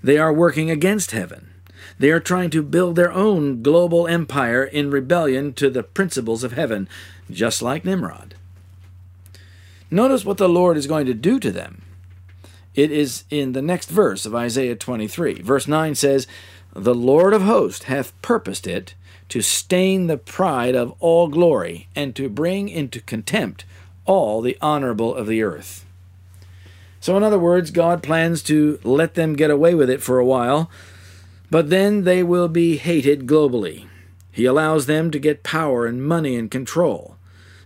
[0.02, 1.50] They are working against heaven.
[1.98, 6.52] They are trying to build their own global empire in rebellion to the principles of
[6.52, 6.88] heaven,
[7.30, 8.34] just like Nimrod.
[9.90, 11.83] Notice what the Lord is going to do to them.
[12.74, 15.42] It is in the next verse of Isaiah 23.
[15.42, 16.26] Verse 9 says,
[16.72, 18.94] The Lord of hosts hath purposed it
[19.28, 23.64] to stain the pride of all glory, and to bring into contempt
[24.04, 25.86] all the honorable of the earth.
[27.00, 30.24] So, in other words, God plans to let them get away with it for a
[30.24, 30.70] while
[31.54, 33.86] but then they will be hated globally.
[34.32, 37.16] He allows them to get power and money and control.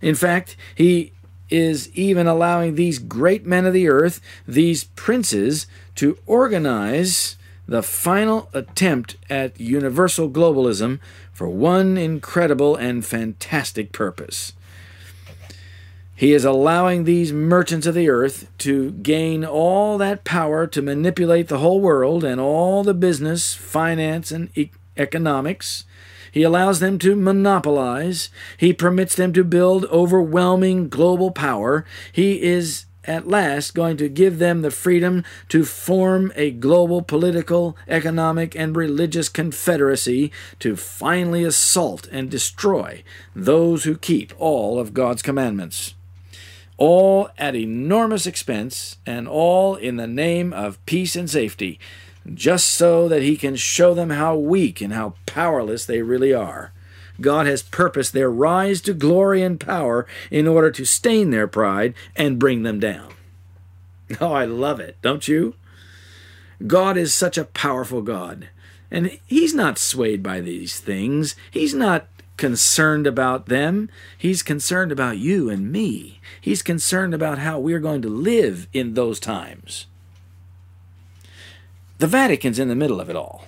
[0.03, 1.13] In fact, he
[1.51, 8.49] is even allowing these great men of the earth, these princes, to organize the final
[8.55, 10.99] attempt at universal globalism
[11.33, 14.55] for one incredible and fantastic purpose.
[16.19, 21.47] He is allowing these merchants of the earth to gain all that power to manipulate
[21.47, 25.85] the whole world and all the business, finance, and e- economics.
[26.33, 28.31] He allows them to monopolize.
[28.57, 31.85] He permits them to build overwhelming global power.
[32.13, 37.77] He is at last going to give them the freedom to form a global political,
[37.89, 43.03] economic, and religious confederacy to finally assault and destroy
[43.35, 45.95] those who keep all of God's commandments
[46.79, 51.79] all at enormous expense, and all in the name of peace and safety,
[52.35, 56.73] just so that he can show them how weak and how powerless they really are.
[57.21, 61.95] God has purposed their rise to glory and power in order to stain their pride
[62.15, 63.13] and bring them down.
[64.23, 65.55] Oh, I love it, don't you?
[66.67, 68.49] God is such a powerful God.
[68.91, 71.37] And he's not swayed by these things.
[71.51, 72.07] He's not
[72.39, 73.91] concerned about them.
[74.17, 76.21] He's concerned about you and me.
[76.41, 79.87] He's concerned about how we're going to live in those times.
[81.99, 83.45] The Vatican's in the middle of it all.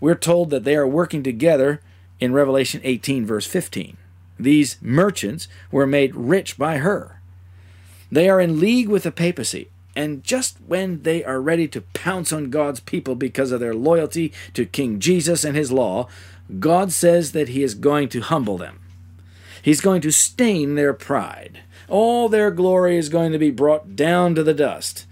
[0.00, 1.80] We're told that they are working together
[2.20, 3.96] in Revelation 18, verse 15.
[4.38, 7.20] These merchants were made rich by her.
[8.10, 12.32] They are in league with the papacy, and just when they are ready to pounce
[12.32, 16.08] on God's people because of their loyalty to King Jesus and his law,
[16.58, 18.80] God says that He is going to humble them.
[19.62, 21.60] He's going to stain their pride.
[21.88, 25.06] All their glory is going to be brought down to the dust.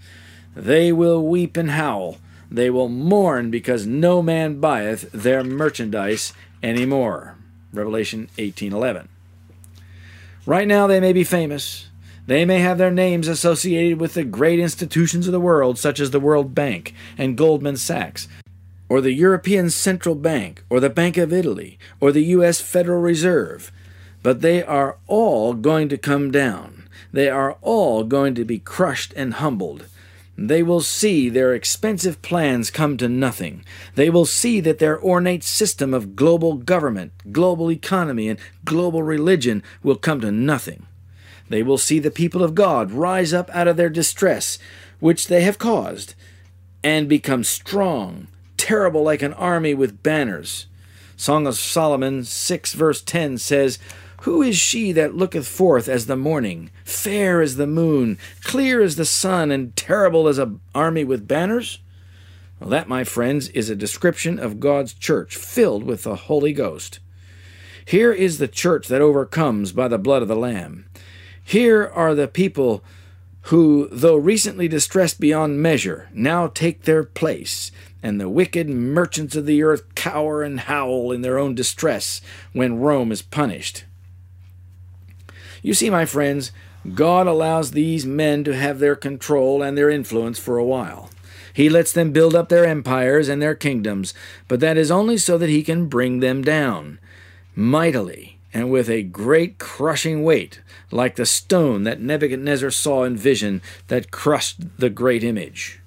[0.55, 2.17] They will weep and howl.
[2.51, 7.37] They will mourn because no man buyeth their merchandise any more.
[7.71, 9.07] Revelation 18:11.
[10.45, 11.87] Right now they may be famous.
[12.27, 16.11] They may have their names associated with the great institutions of the world such as
[16.11, 18.27] the World Bank and Goldman Sachs,
[18.89, 22.59] or the European Central Bank, or the Bank of Italy, or the U.S.
[22.59, 23.71] Federal Reserve.
[24.23, 26.89] But they are all going to come down.
[27.11, 29.85] They are all going to be crushed and humbled.
[30.37, 33.63] They will see their expensive plans come to nothing.
[33.95, 39.61] They will see that their ornate system of global government, global economy, and global religion
[39.83, 40.87] will come to nothing.
[41.49, 44.57] They will see the people of God rise up out of their distress,
[44.99, 46.15] which they have caused,
[46.83, 48.27] and become strong
[48.61, 50.67] terrible like an army with banners.
[51.17, 53.79] Song of Solomon 6 verse 10 says,
[54.21, 58.95] Who is she that looketh forth as the morning, fair as the moon, clear as
[58.95, 61.79] the sun, and terrible as an army with banners?
[62.59, 66.99] Well, that, my friends, is a description of God's church filled with the Holy Ghost.
[67.83, 70.85] Here is the church that overcomes by the blood of the Lamb.
[71.43, 72.83] Here are the people
[73.45, 77.71] who, though recently distressed beyond measure, now take their place
[78.03, 82.21] and the wicked merchants of the earth cower and howl in their own distress
[82.53, 83.85] when Rome is punished.
[85.61, 86.51] You see, my friends,
[86.93, 91.09] God allows these men to have their control and their influence for a while.
[91.53, 94.13] He lets them build up their empires and their kingdoms,
[94.47, 96.99] but that is only so that he can bring them down
[97.55, 103.61] mightily and with a great crushing weight, like the stone that Nebuchadnezzar saw in vision
[103.87, 105.79] that crushed the great image.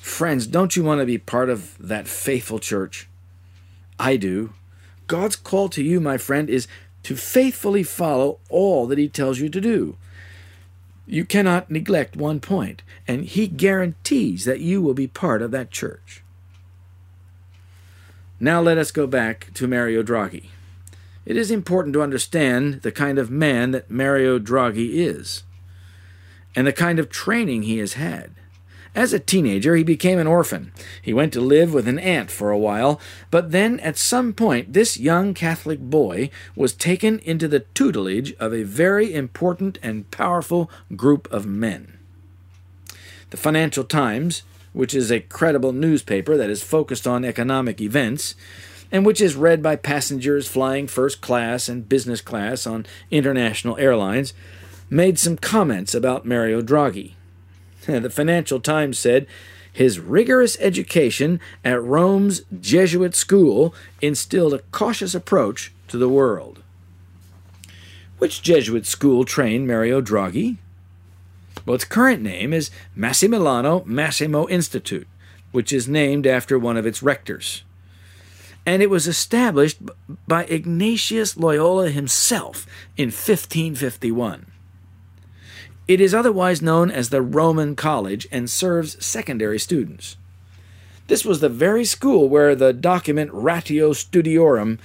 [0.00, 3.08] Friends, don't you want to be part of that faithful church?
[3.98, 4.52] I do.
[5.06, 6.66] God's call to you, my friend, is
[7.02, 9.96] to faithfully follow all that He tells you to do.
[11.06, 15.70] You cannot neglect one point, and He guarantees that you will be part of that
[15.70, 16.22] church.
[18.38, 20.46] Now let us go back to Mario Draghi.
[21.24, 25.44] It is important to understand the kind of man that Mario Draghi is,
[26.56, 28.32] and the kind of training he has had.
[28.94, 30.70] As a teenager, he became an orphan.
[31.00, 34.74] He went to live with an aunt for a while, but then at some point,
[34.74, 40.70] this young Catholic boy was taken into the tutelage of a very important and powerful
[40.94, 41.98] group of men.
[43.30, 44.42] The Financial Times,
[44.74, 48.34] which is a credible newspaper that is focused on economic events,
[48.90, 54.34] and which is read by passengers flying first class and business class on international airlines,
[54.90, 57.14] made some comments about Mario Draghi.
[57.86, 59.26] The Financial Times said
[59.72, 66.62] his rigorous education at Rome's Jesuit school instilled a cautious approach to the world.
[68.18, 70.58] Which Jesuit school trained Mario Draghi?
[71.64, 75.08] Well, its current name is Massimiliano Massimo Institute,
[75.50, 77.64] which is named after one of its rectors.
[78.64, 79.78] And it was established
[80.28, 82.66] by Ignatius Loyola himself
[82.96, 84.51] in 1551.
[85.88, 90.16] It is otherwise known as the Roman College and serves secondary students.
[91.08, 94.78] This was the very school where the document Ratio Studiorum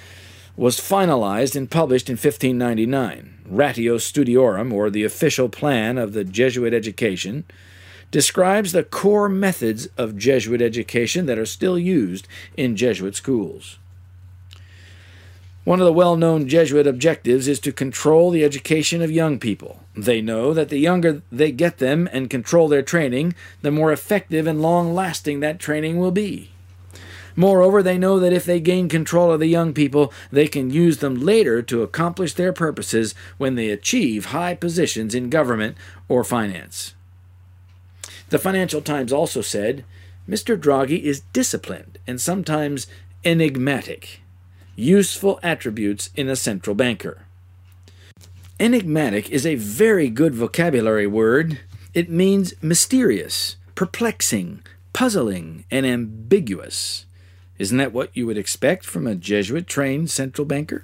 [0.55, 3.37] was finalized and published in 1599.
[3.45, 7.45] Ratio Studiorum, or the official plan of the Jesuit education,
[8.09, 12.27] describes the core methods of Jesuit education that are still used
[12.57, 13.77] in Jesuit schools.
[15.67, 19.81] One of the well known Jesuit objectives is to control the education of young people.
[19.97, 24.47] They know that the younger they get them and control their training, the more effective
[24.47, 26.51] and long lasting that training will be.
[27.35, 30.99] Moreover, they know that if they gain control of the young people, they can use
[30.99, 35.75] them later to accomplish their purposes when they achieve high positions in government
[36.07, 36.93] or finance.
[38.29, 39.83] The Financial Times also said
[40.29, 40.57] Mr.
[40.57, 42.87] Draghi is disciplined and sometimes
[43.25, 44.21] enigmatic
[44.77, 47.23] useful attributes in a central banker.
[48.59, 51.59] Enigmatic is a very good vocabulary word.
[51.93, 54.61] It means mysterious, perplexing,
[54.93, 57.05] puzzling, and ambiguous.
[57.59, 60.83] Isn't that what you would expect from a Jesuit trained central banker?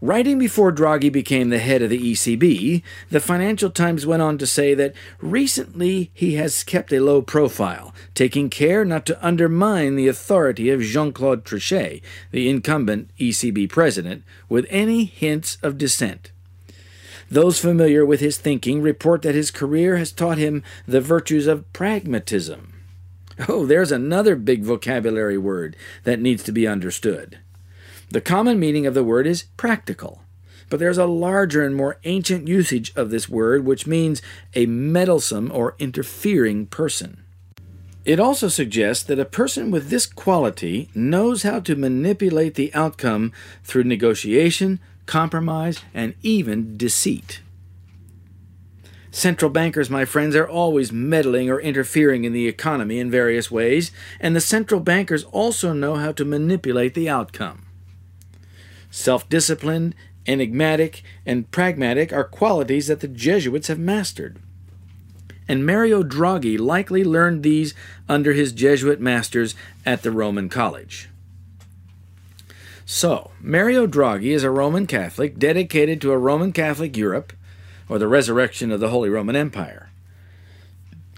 [0.00, 4.46] Writing before Draghi became the head of the ECB, the Financial Times went on to
[4.46, 10.06] say that recently he has kept a low profile, taking care not to undermine the
[10.06, 16.30] authority of Jean Claude Trichet, the incumbent ECB president, with any hints of dissent.
[17.28, 21.70] Those familiar with his thinking report that his career has taught him the virtues of
[21.72, 22.72] pragmatism.
[23.48, 27.40] Oh, there's another big vocabulary word that needs to be understood.
[28.10, 30.22] The common meaning of the word is practical,
[30.70, 34.22] but there's a larger and more ancient usage of this word which means
[34.54, 37.22] a meddlesome or interfering person.
[38.06, 43.32] It also suggests that a person with this quality knows how to manipulate the outcome
[43.62, 47.42] through negotiation, compromise, and even deceit.
[49.10, 53.90] Central bankers, my friends, are always meddling or interfering in the economy in various ways,
[54.20, 57.67] and the central bankers also know how to manipulate the outcome.
[58.90, 59.94] Self disciplined,
[60.26, 64.38] enigmatic, and pragmatic are qualities that the Jesuits have mastered.
[65.46, 67.74] And Mario Draghi likely learned these
[68.08, 69.54] under his Jesuit masters
[69.86, 71.08] at the Roman College.
[72.84, 77.32] So, Mario Draghi is a Roman Catholic dedicated to a Roman Catholic Europe,
[77.88, 79.90] or the resurrection of the Holy Roman Empire.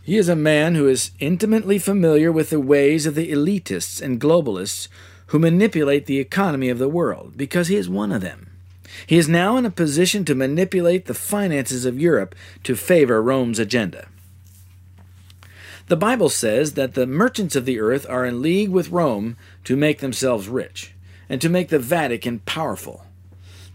[0.02, 4.20] He is a man who is intimately familiar with the ways of the elitists and
[4.20, 4.88] globalists
[5.30, 8.50] who manipulate the economy of the world, because he is one of them.
[9.06, 13.60] He is now in a position to manipulate the finances of Europe to favor Rome's
[13.60, 14.08] agenda.
[15.86, 19.76] The Bible says that the merchants of the earth are in league with Rome to
[19.76, 20.94] make themselves rich
[21.28, 23.04] and to make the Vatican powerful.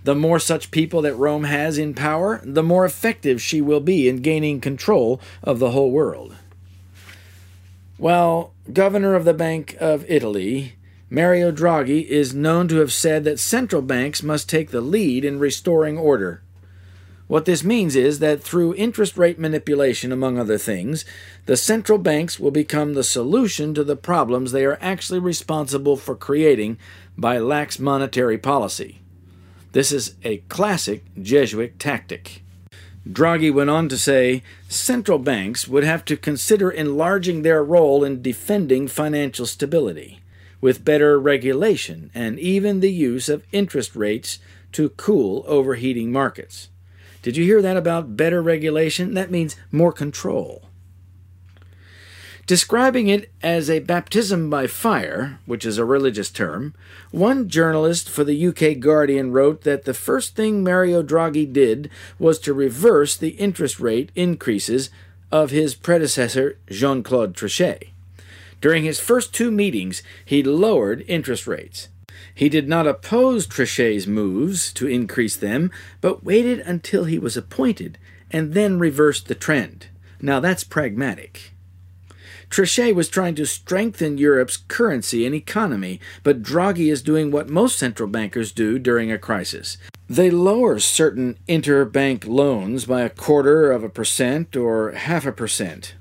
[0.04, 4.08] The more such people that Rome has in power, the more effective she will be
[4.08, 6.36] in gaining control of the whole world.
[7.98, 10.76] While governor of the Bank of Italy,
[11.10, 15.38] Mario Draghi is known to have said that central banks must take the lead in
[15.38, 16.42] restoring order.
[17.28, 21.06] What this means is that through interest rate manipulation, among other things,
[21.46, 26.16] the central banks will become the solution to the problems they are actually responsible for
[26.16, 26.78] creating
[27.18, 29.02] by lax monetary policy.
[29.74, 32.44] This is a classic Jesuit tactic.
[33.08, 38.24] Draghi went on to say central banks would have to consider enlarging their role in
[38.24, 40.20] defending financial stability,
[40.66, 44.40] with better regulation and even the use of interest rates
[44.72, 46.70] to cool overheating markets.
[47.22, 49.14] Did you hear that about better regulation?
[49.14, 50.68] That means more control.
[52.48, 56.74] Describing it as a baptism by fire, which is a religious term,
[57.12, 62.40] one journalist for the UK Guardian wrote that the first thing Mario Draghi did was
[62.40, 64.90] to reverse the interest rate increases
[65.32, 67.90] of his predecessor, Jean Claude Trichet.
[68.66, 71.90] During his first two meetings, he lowered interest rates.
[72.34, 75.70] He did not oppose Trichet's moves to increase them,
[76.02, 78.00] but waited until he was appointed
[78.32, 79.90] and then reversed the trend.
[80.20, 81.54] Now that's pragmatic.
[82.50, 87.78] Trichet was trying to strengthen Europe's currency and economy, but Draghi is doing what most
[87.78, 89.78] central bankers do during a crisis.
[90.10, 95.94] They lower certain interbank loans by a quarter of a percent or half a percent.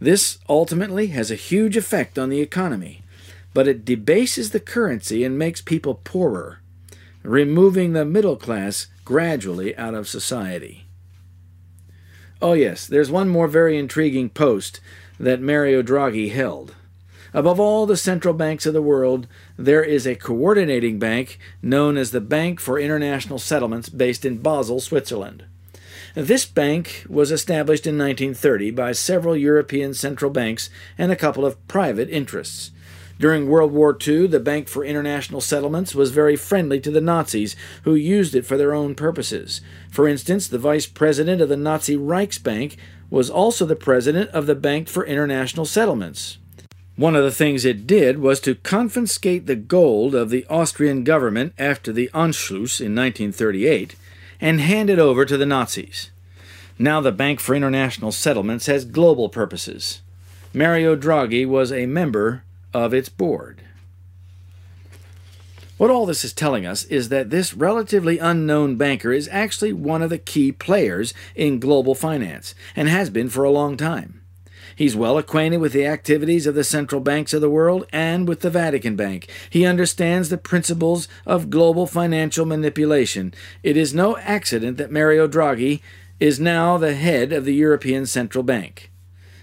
[0.00, 3.02] This ultimately has a huge effect on the economy,
[3.52, 6.60] but it debases the currency and makes people poorer,
[7.22, 10.86] removing the middle class gradually out of society.
[12.40, 14.80] Oh, yes, there's one more very intriguing post
[15.18, 16.74] that Mario Draghi held.
[17.34, 19.26] Above all the central banks of the world,
[19.58, 24.80] there is a coordinating bank known as the Bank for International Settlements based in Basel,
[24.80, 25.44] Switzerland.
[26.14, 31.66] This bank was established in 1930 by several European central banks and a couple of
[31.68, 32.72] private interests.
[33.20, 37.54] During World War II, the Bank for International Settlements was very friendly to the Nazis,
[37.82, 39.60] who used it for their own purposes.
[39.90, 42.76] For instance, the vice president of the Nazi Reichsbank
[43.10, 46.38] was also the president of the Bank for International Settlements.
[46.96, 51.52] One of the things it did was to confiscate the gold of the Austrian government
[51.58, 53.94] after the Anschluss in 1938
[54.40, 56.10] and hand it over to the Nazis.
[56.78, 60.00] Now the Bank for International Settlements has global purposes.
[60.54, 63.62] Mario Draghi was a member of its board.
[65.76, 70.02] What all this is telling us is that this relatively unknown banker is actually one
[70.02, 74.19] of the key players in global finance and has been for a long time.
[74.80, 78.40] He's well acquainted with the activities of the central banks of the world and with
[78.40, 79.30] the Vatican Bank.
[79.50, 83.34] He understands the principles of global financial manipulation.
[83.62, 85.82] It is no accident that Mario Draghi
[86.18, 88.90] is now the head of the European Central Bank.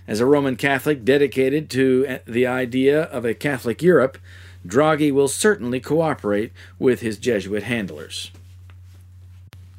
[0.08, 4.18] As a Roman Catholic dedicated to eh, the idea of a Catholic Europe,
[4.66, 8.32] Draghi will certainly cooperate with his Jesuit handlers.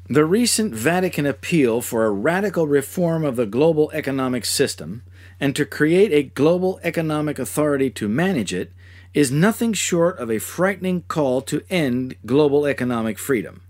[0.07, 5.03] The recent Vatican appeal for a radical reform of the global economic system
[5.39, 8.71] and to create a global economic authority to manage it
[9.13, 13.61] is nothing short of a frightening call to end global economic freedom.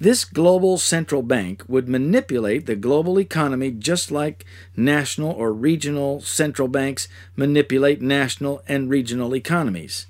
[0.00, 4.44] This global central bank would manipulate the global economy just like
[4.76, 10.06] national or regional central banks manipulate national and regional economies.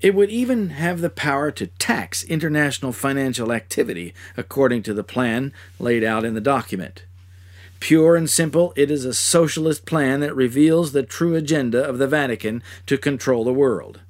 [0.00, 5.52] It would even have the power to tax international financial activity, according to the plan
[5.78, 7.04] laid out in the document.
[7.80, 12.08] Pure and simple, it is a socialist plan that reveals the true agenda of the
[12.08, 14.00] Vatican to control the world.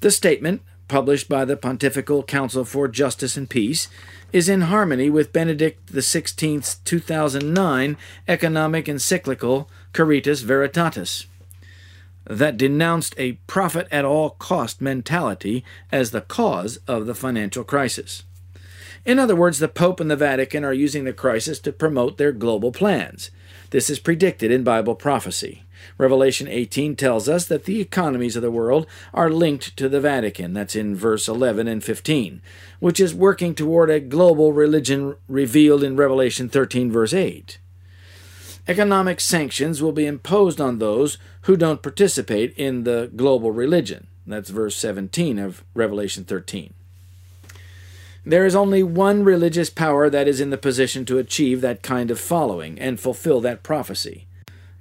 [0.00, 3.88] The statement, published by the Pontifical Council for Justice and Peace,
[4.32, 7.96] is in harmony with Benedict XVI's 2009
[8.26, 11.26] economic encyclical Caritas Veritatis
[12.24, 18.22] that denounced a profit at all cost mentality as the cause of the financial crisis.
[19.04, 22.30] In other words, the Pope and the Vatican are using the crisis to promote their
[22.30, 23.30] global plans.
[23.70, 25.64] This is predicted in Bible prophecy.
[25.98, 30.52] Revelation 18 tells us that the economies of the world are linked to the Vatican.
[30.52, 32.40] That's in verse 11 and 15,
[32.78, 37.58] which is working toward a global religion revealed in Revelation 13, verse 8.
[38.68, 44.06] Economic sanctions will be imposed on those who don't participate in the global religion.
[44.24, 46.72] That's verse 17 of Revelation 13.
[48.24, 52.08] There is only one religious power that is in the position to achieve that kind
[52.08, 54.26] of following and fulfill that prophecy.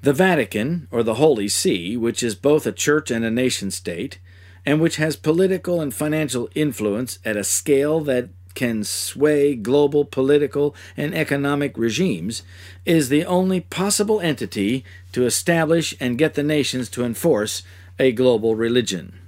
[0.03, 4.19] The Vatican, or the Holy See, which is both a church and a nation state,
[4.63, 10.75] and which has political and financial influence at a scale that can sway global political
[10.95, 12.43] and economic regimes,
[12.85, 17.63] is the only possible entity to establish and get the nations to enforce
[17.97, 19.20] a global religion.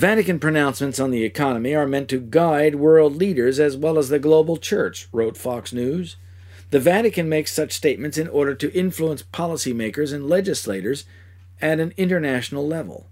[0.00, 4.18] Vatican pronouncements on the economy are meant to guide world leaders as well as the
[4.18, 6.16] global church, wrote Fox News.
[6.70, 11.04] The Vatican makes such statements in order to influence policymakers and legislators
[11.60, 13.08] at an international level.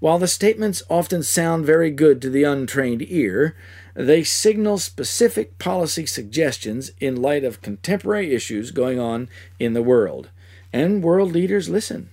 [0.00, 3.54] While the statements often sound very good to the untrained ear,
[3.92, 10.30] they signal specific policy suggestions in light of contemporary issues going on in the world.
[10.72, 12.08] And world leaders listen.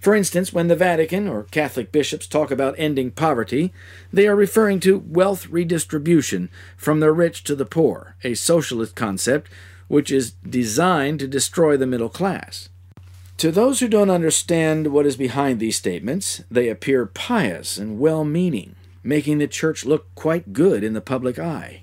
[0.00, 3.72] For instance, when the Vatican or Catholic bishops talk about ending poverty,
[4.10, 9.50] they are referring to wealth redistribution from the rich to the poor, a socialist concept
[9.88, 12.70] which is designed to destroy the middle class.
[13.36, 18.24] To those who don't understand what is behind these statements, they appear pious and well
[18.24, 21.82] meaning making the church look quite good in the public eye.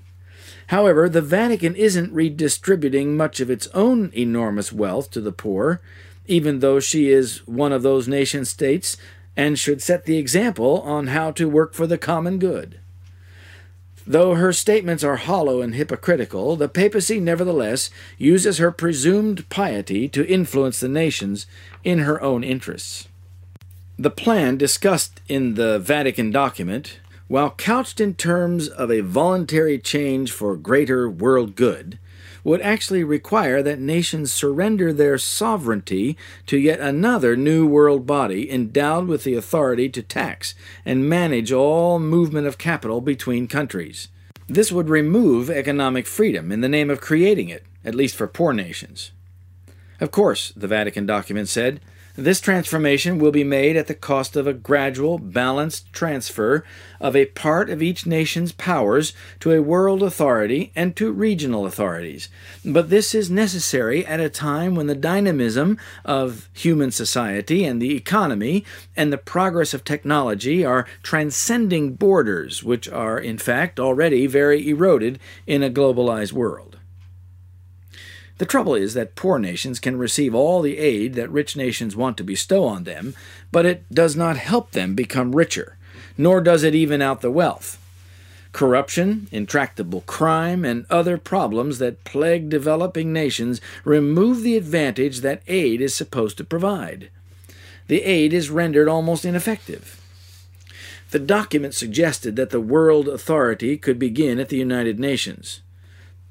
[0.68, 5.80] However, the Vatican isn't redistributing much of its own enormous wealth to the poor,
[6.28, 8.96] even though she is one of those nation states
[9.36, 12.78] and should set the example on how to work for the common good.
[14.06, 20.26] Though her statements are hollow and hypocritical, the papacy nevertheless uses her presumed piety to
[20.26, 21.46] influence the nations
[21.84, 23.06] in her own interests.
[23.98, 30.32] The plan discussed in the Vatican document while couched in terms of a voluntary change
[30.32, 31.98] for greater world good,
[32.48, 39.06] would actually require that nations surrender their sovereignty to yet another new world body endowed
[39.06, 44.08] with the authority to tax and manage all movement of capital between countries.
[44.48, 48.54] This would remove economic freedom in the name of creating it, at least for poor
[48.54, 49.12] nations.
[50.00, 51.80] Of course, the Vatican document said,
[52.18, 56.64] this transformation will be made at the cost of a gradual, balanced transfer
[57.00, 62.28] of a part of each nation's powers to a world authority and to regional authorities.
[62.64, 67.94] But this is necessary at a time when the dynamism of human society and the
[67.94, 68.64] economy
[68.96, 75.20] and the progress of technology are transcending borders, which are, in fact, already very eroded
[75.46, 76.77] in a globalized world.
[78.38, 82.16] The trouble is that poor nations can receive all the aid that rich nations want
[82.16, 83.14] to bestow on them,
[83.50, 85.76] but it does not help them become richer,
[86.16, 87.78] nor does it even out the wealth.
[88.52, 95.80] Corruption, intractable crime, and other problems that plague developing nations remove the advantage that aid
[95.80, 97.10] is supposed to provide.
[97.88, 100.00] The aid is rendered almost ineffective.
[101.10, 105.62] The document suggested that the world authority could begin at the United Nations.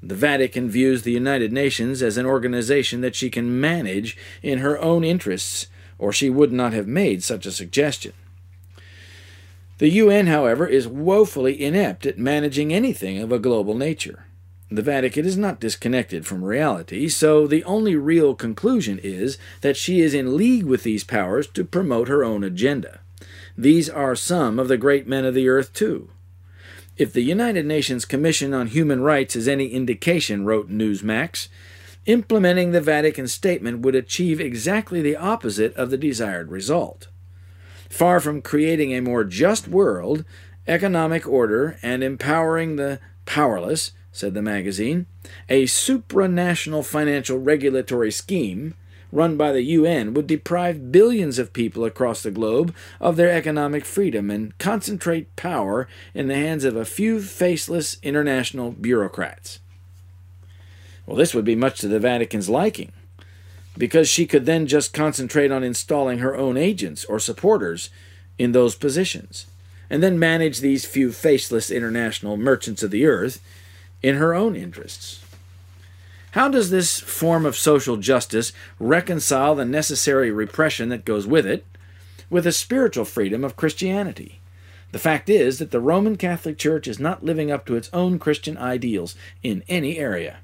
[0.02, 4.78] The Vatican views the United Nations as an organization that she can manage in her
[4.80, 5.66] own interests,
[5.98, 8.12] or she would not have made such a suggestion.
[9.78, 14.24] The UN, however, is woefully inept at managing anything of a global nature.
[14.70, 20.00] The Vatican is not disconnected from reality, so the only real conclusion is that she
[20.00, 23.00] is in league with these powers to promote her own agenda.
[23.56, 26.10] These are some of the great men of the earth, too.
[26.98, 31.46] If the United Nations Commission on Human Rights is any indication, wrote Newsmax,
[32.06, 37.06] implementing the Vatican statement would achieve exactly the opposite of the desired result.
[37.88, 40.24] Far from creating a more just world,
[40.66, 45.06] economic order, and empowering the powerless, said the magazine,
[45.48, 48.74] a supranational financial regulatory scheme
[49.10, 53.84] run by the UN would deprive billions of people across the globe of their economic
[53.84, 59.60] freedom and concentrate power in the hands of a few faceless international bureaucrats.
[61.06, 62.92] Well, this would be much to the Vatican's liking,
[63.78, 67.88] because she could then just concentrate on installing her own agents or supporters
[68.38, 69.46] in those positions,
[69.88, 73.40] and then manage these few faceless international merchants of the earth
[74.02, 75.24] in her own interests.
[76.32, 81.64] How does this form of social justice reconcile the necessary repression that goes with it
[82.28, 84.40] with the spiritual freedom of Christianity?
[84.92, 88.18] The fact is that the Roman Catholic Church is not living up to its own
[88.18, 90.38] Christian ideals in any area.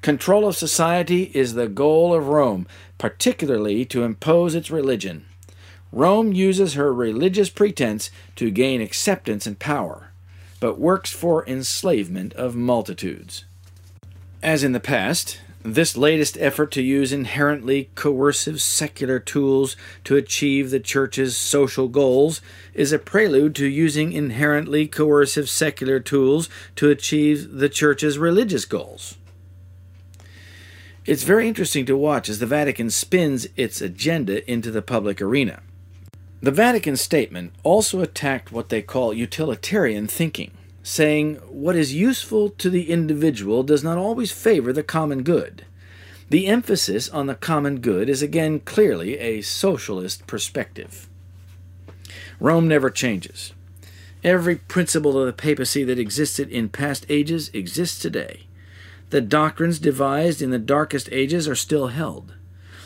[0.00, 2.66] Control of society is the goal of Rome,
[2.98, 5.26] particularly to impose its religion.
[5.92, 10.10] Rome uses her religious pretense to gain acceptance and power,
[10.60, 13.44] but works for enslavement of multitudes.
[14.42, 20.70] As in the past, this latest effort to use inherently coercive secular tools to achieve
[20.70, 22.40] the Church's social goals
[22.72, 29.16] is a prelude to using inherently coercive secular tools to achieve the Church's religious goals.
[31.04, 35.62] It's very interesting to watch as the Vatican spins its agenda into the public arena.
[36.40, 40.52] The Vatican statement also attacked what they call utilitarian thinking
[40.82, 45.64] saying what is useful to the individual does not always favor the common good.
[46.30, 51.08] The emphasis on the common good is again clearly a socialist perspective.
[52.40, 53.52] Rome never changes.
[54.22, 58.46] Every principle of the papacy that existed in past ages exists today.
[59.10, 62.34] The doctrines devised in the darkest ages are still held.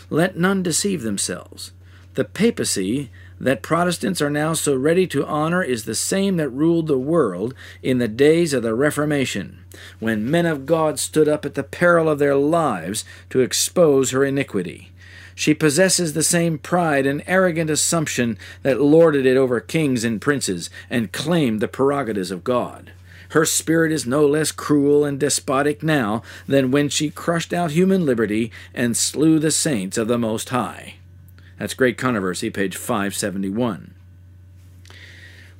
[0.08, 1.72] Let none deceive themselves.
[2.14, 3.10] The papacy
[3.42, 7.54] that Protestants are now so ready to honor is the same that ruled the world
[7.82, 9.64] in the days of the Reformation,
[9.98, 14.24] when men of God stood up at the peril of their lives to expose her
[14.24, 14.92] iniquity.
[15.34, 20.70] She possesses the same pride and arrogant assumption that lorded it over kings and princes
[20.88, 22.92] and claimed the prerogatives of God.
[23.30, 28.06] Her spirit is no less cruel and despotic now than when she crushed out human
[28.06, 30.94] liberty and slew the saints of the Most High.
[31.62, 33.94] That's Great Controversy, page 571.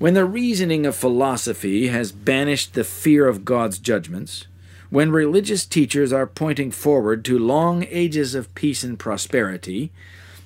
[0.01, 4.49] When the reasoning of philosophy has banished the fear of God's judgments,
[4.91, 9.93] when religious teachers are pointing forward to long ages of peace and prosperity,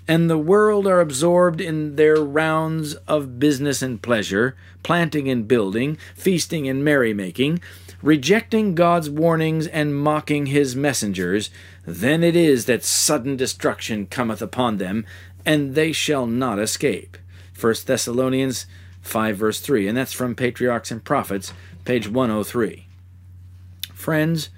[0.07, 5.97] and the world are absorbed in their rounds of business and pleasure, planting and building,
[6.15, 7.63] feasting and merrymaking,
[8.03, 11.49] rejecting God's warnings and mocking his messengers,
[11.87, 15.07] then it is that sudden destruction cometh upon them,
[15.47, 17.17] and they shall not escape.
[17.59, 18.67] 1 Thessalonians
[19.01, 21.53] 5 verse 3, and that's from Patriarchs and Prophets,
[21.85, 22.87] page 103.
[23.95, 24.51] Friends,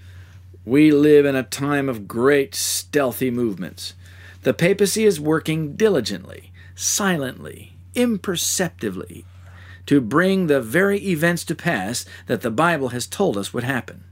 [0.65, 3.95] we live in a time of great stealthy movements.
[4.43, 9.25] The papacy is working diligently, silently, imperceptibly
[9.87, 14.05] to bring the very events to pass that the Bible has told us would happen.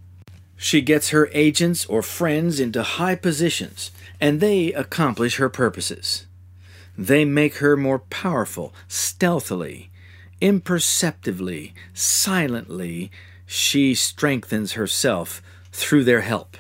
[0.57, 6.27] She gets her agents or friends into high positions, and they accomplish her purposes.
[6.99, 9.91] They make her more powerful, stealthily,
[10.41, 13.11] imperceptibly, silently,
[13.47, 15.43] she strengthens herself
[15.73, 16.57] through their help.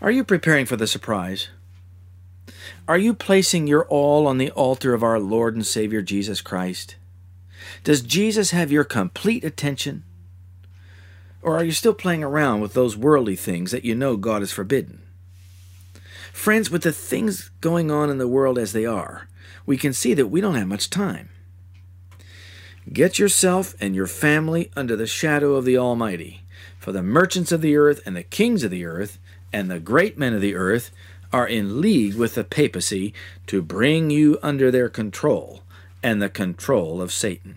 [0.00, 1.48] Are you preparing for the surprise?
[2.88, 6.96] Are you placing your all on the altar of our Lord and Savior Jesus Christ?
[7.82, 10.04] Does Jesus have your complete attention?
[11.42, 14.52] Or are you still playing around with those worldly things that you know God has
[14.52, 15.05] forbidden?
[16.36, 19.26] Friends, with the things going on in the world as they are,
[19.64, 21.30] we can see that we don't have much time.
[22.92, 26.42] Get yourself and your family under the shadow of the Almighty,
[26.78, 29.18] for the merchants of the earth and the kings of the earth
[29.52, 30.92] and the great men of the earth
[31.32, 33.12] are in league with the papacy
[33.48, 35.62] to bring you under their control
[36.00, 37.56] and the control of Satan.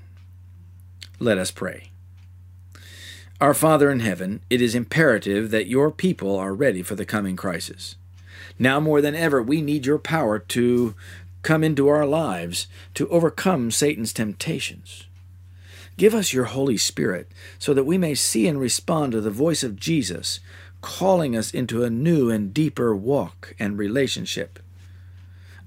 [1.20, 1.92] Let us pray.
[3.42, 7.36] Our Father in heaven, it is imperative that your people are ready for the coming
[7.36, 7.98] crisis.
[8.60, 10.94] Now more than ever, we need your power to
[11.42, 15.06] come into our lives to overcome Satan's temptations.
[15.98, 19.64] Give us your Holy Spirit so that we may see and respond to the voice
[19.64, 20.40] of Jesus,
[20.82, 24.60] calling us into a new and deeper walk and relationship.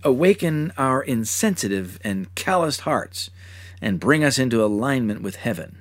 [0.05, 3.31] Awaken our insensitive and calloused hearts
[3.81, 5.79] and bring us into alignment with heaven.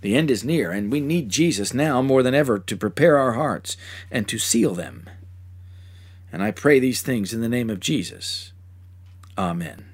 [0.00, 3.32] The end is near, and we need Jesus now more than ever to prepare our
[3.32, 3.76] hearts
[4.10, 5.08] and to seal them.
[6.32, 8.52] And I pray these things in the name of Jesus.
[9.36, 9.87] Amen.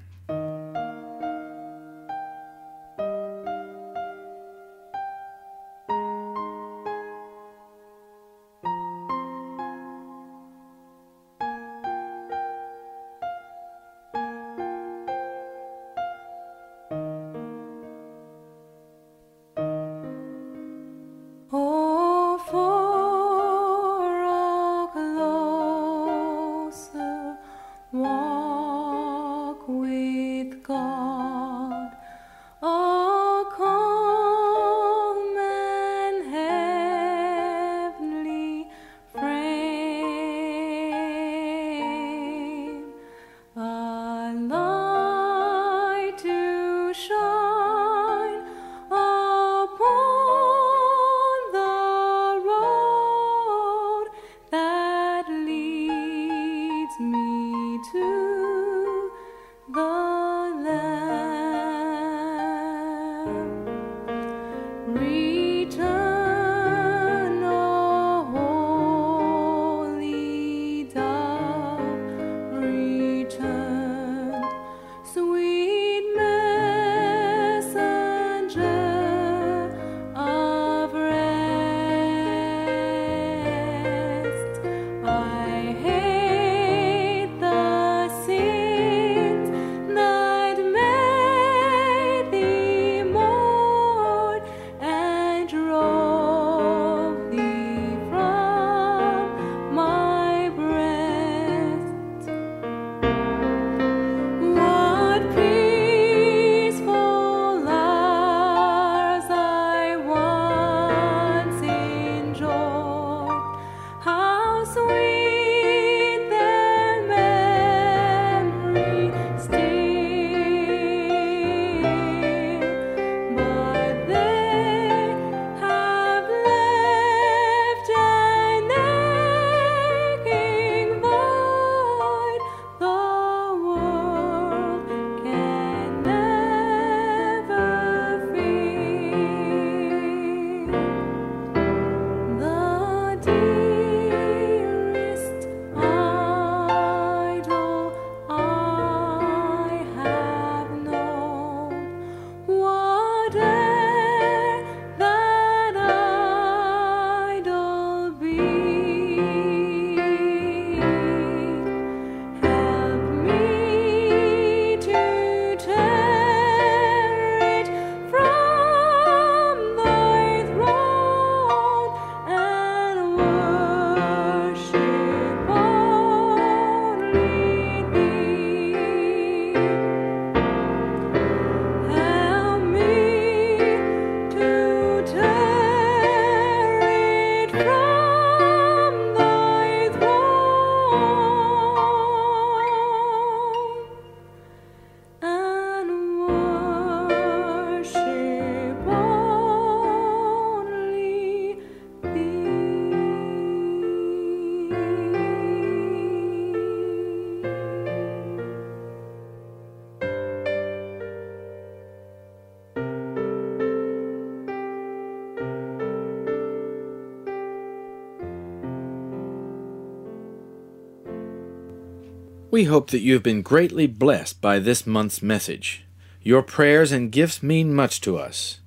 [222.55, 225.83] We hope that you have been greatly blessed by this month's message.
[226.21, 228.61] Your prayers and gifts mean much to us.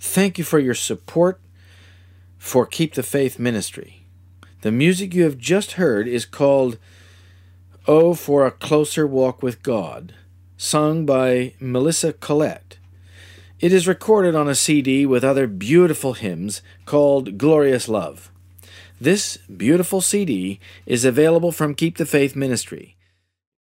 [0.00, 1.38] Thank you for your support
[2.38, 4.06] for Keep the Faith ministry.
[4.62, 6.78] The music you have just heard is called
[7.86, 10.14] Oh for a Closer Walk with God,
[10.56, 12.78] sung by Melissa Collette.
[13.60, 18.32] It is recorded on a CD with other beautiful hymns called Glorious Love.
[18.98, 22.95] This beautiful CD is available from Keep the Faith Ministry.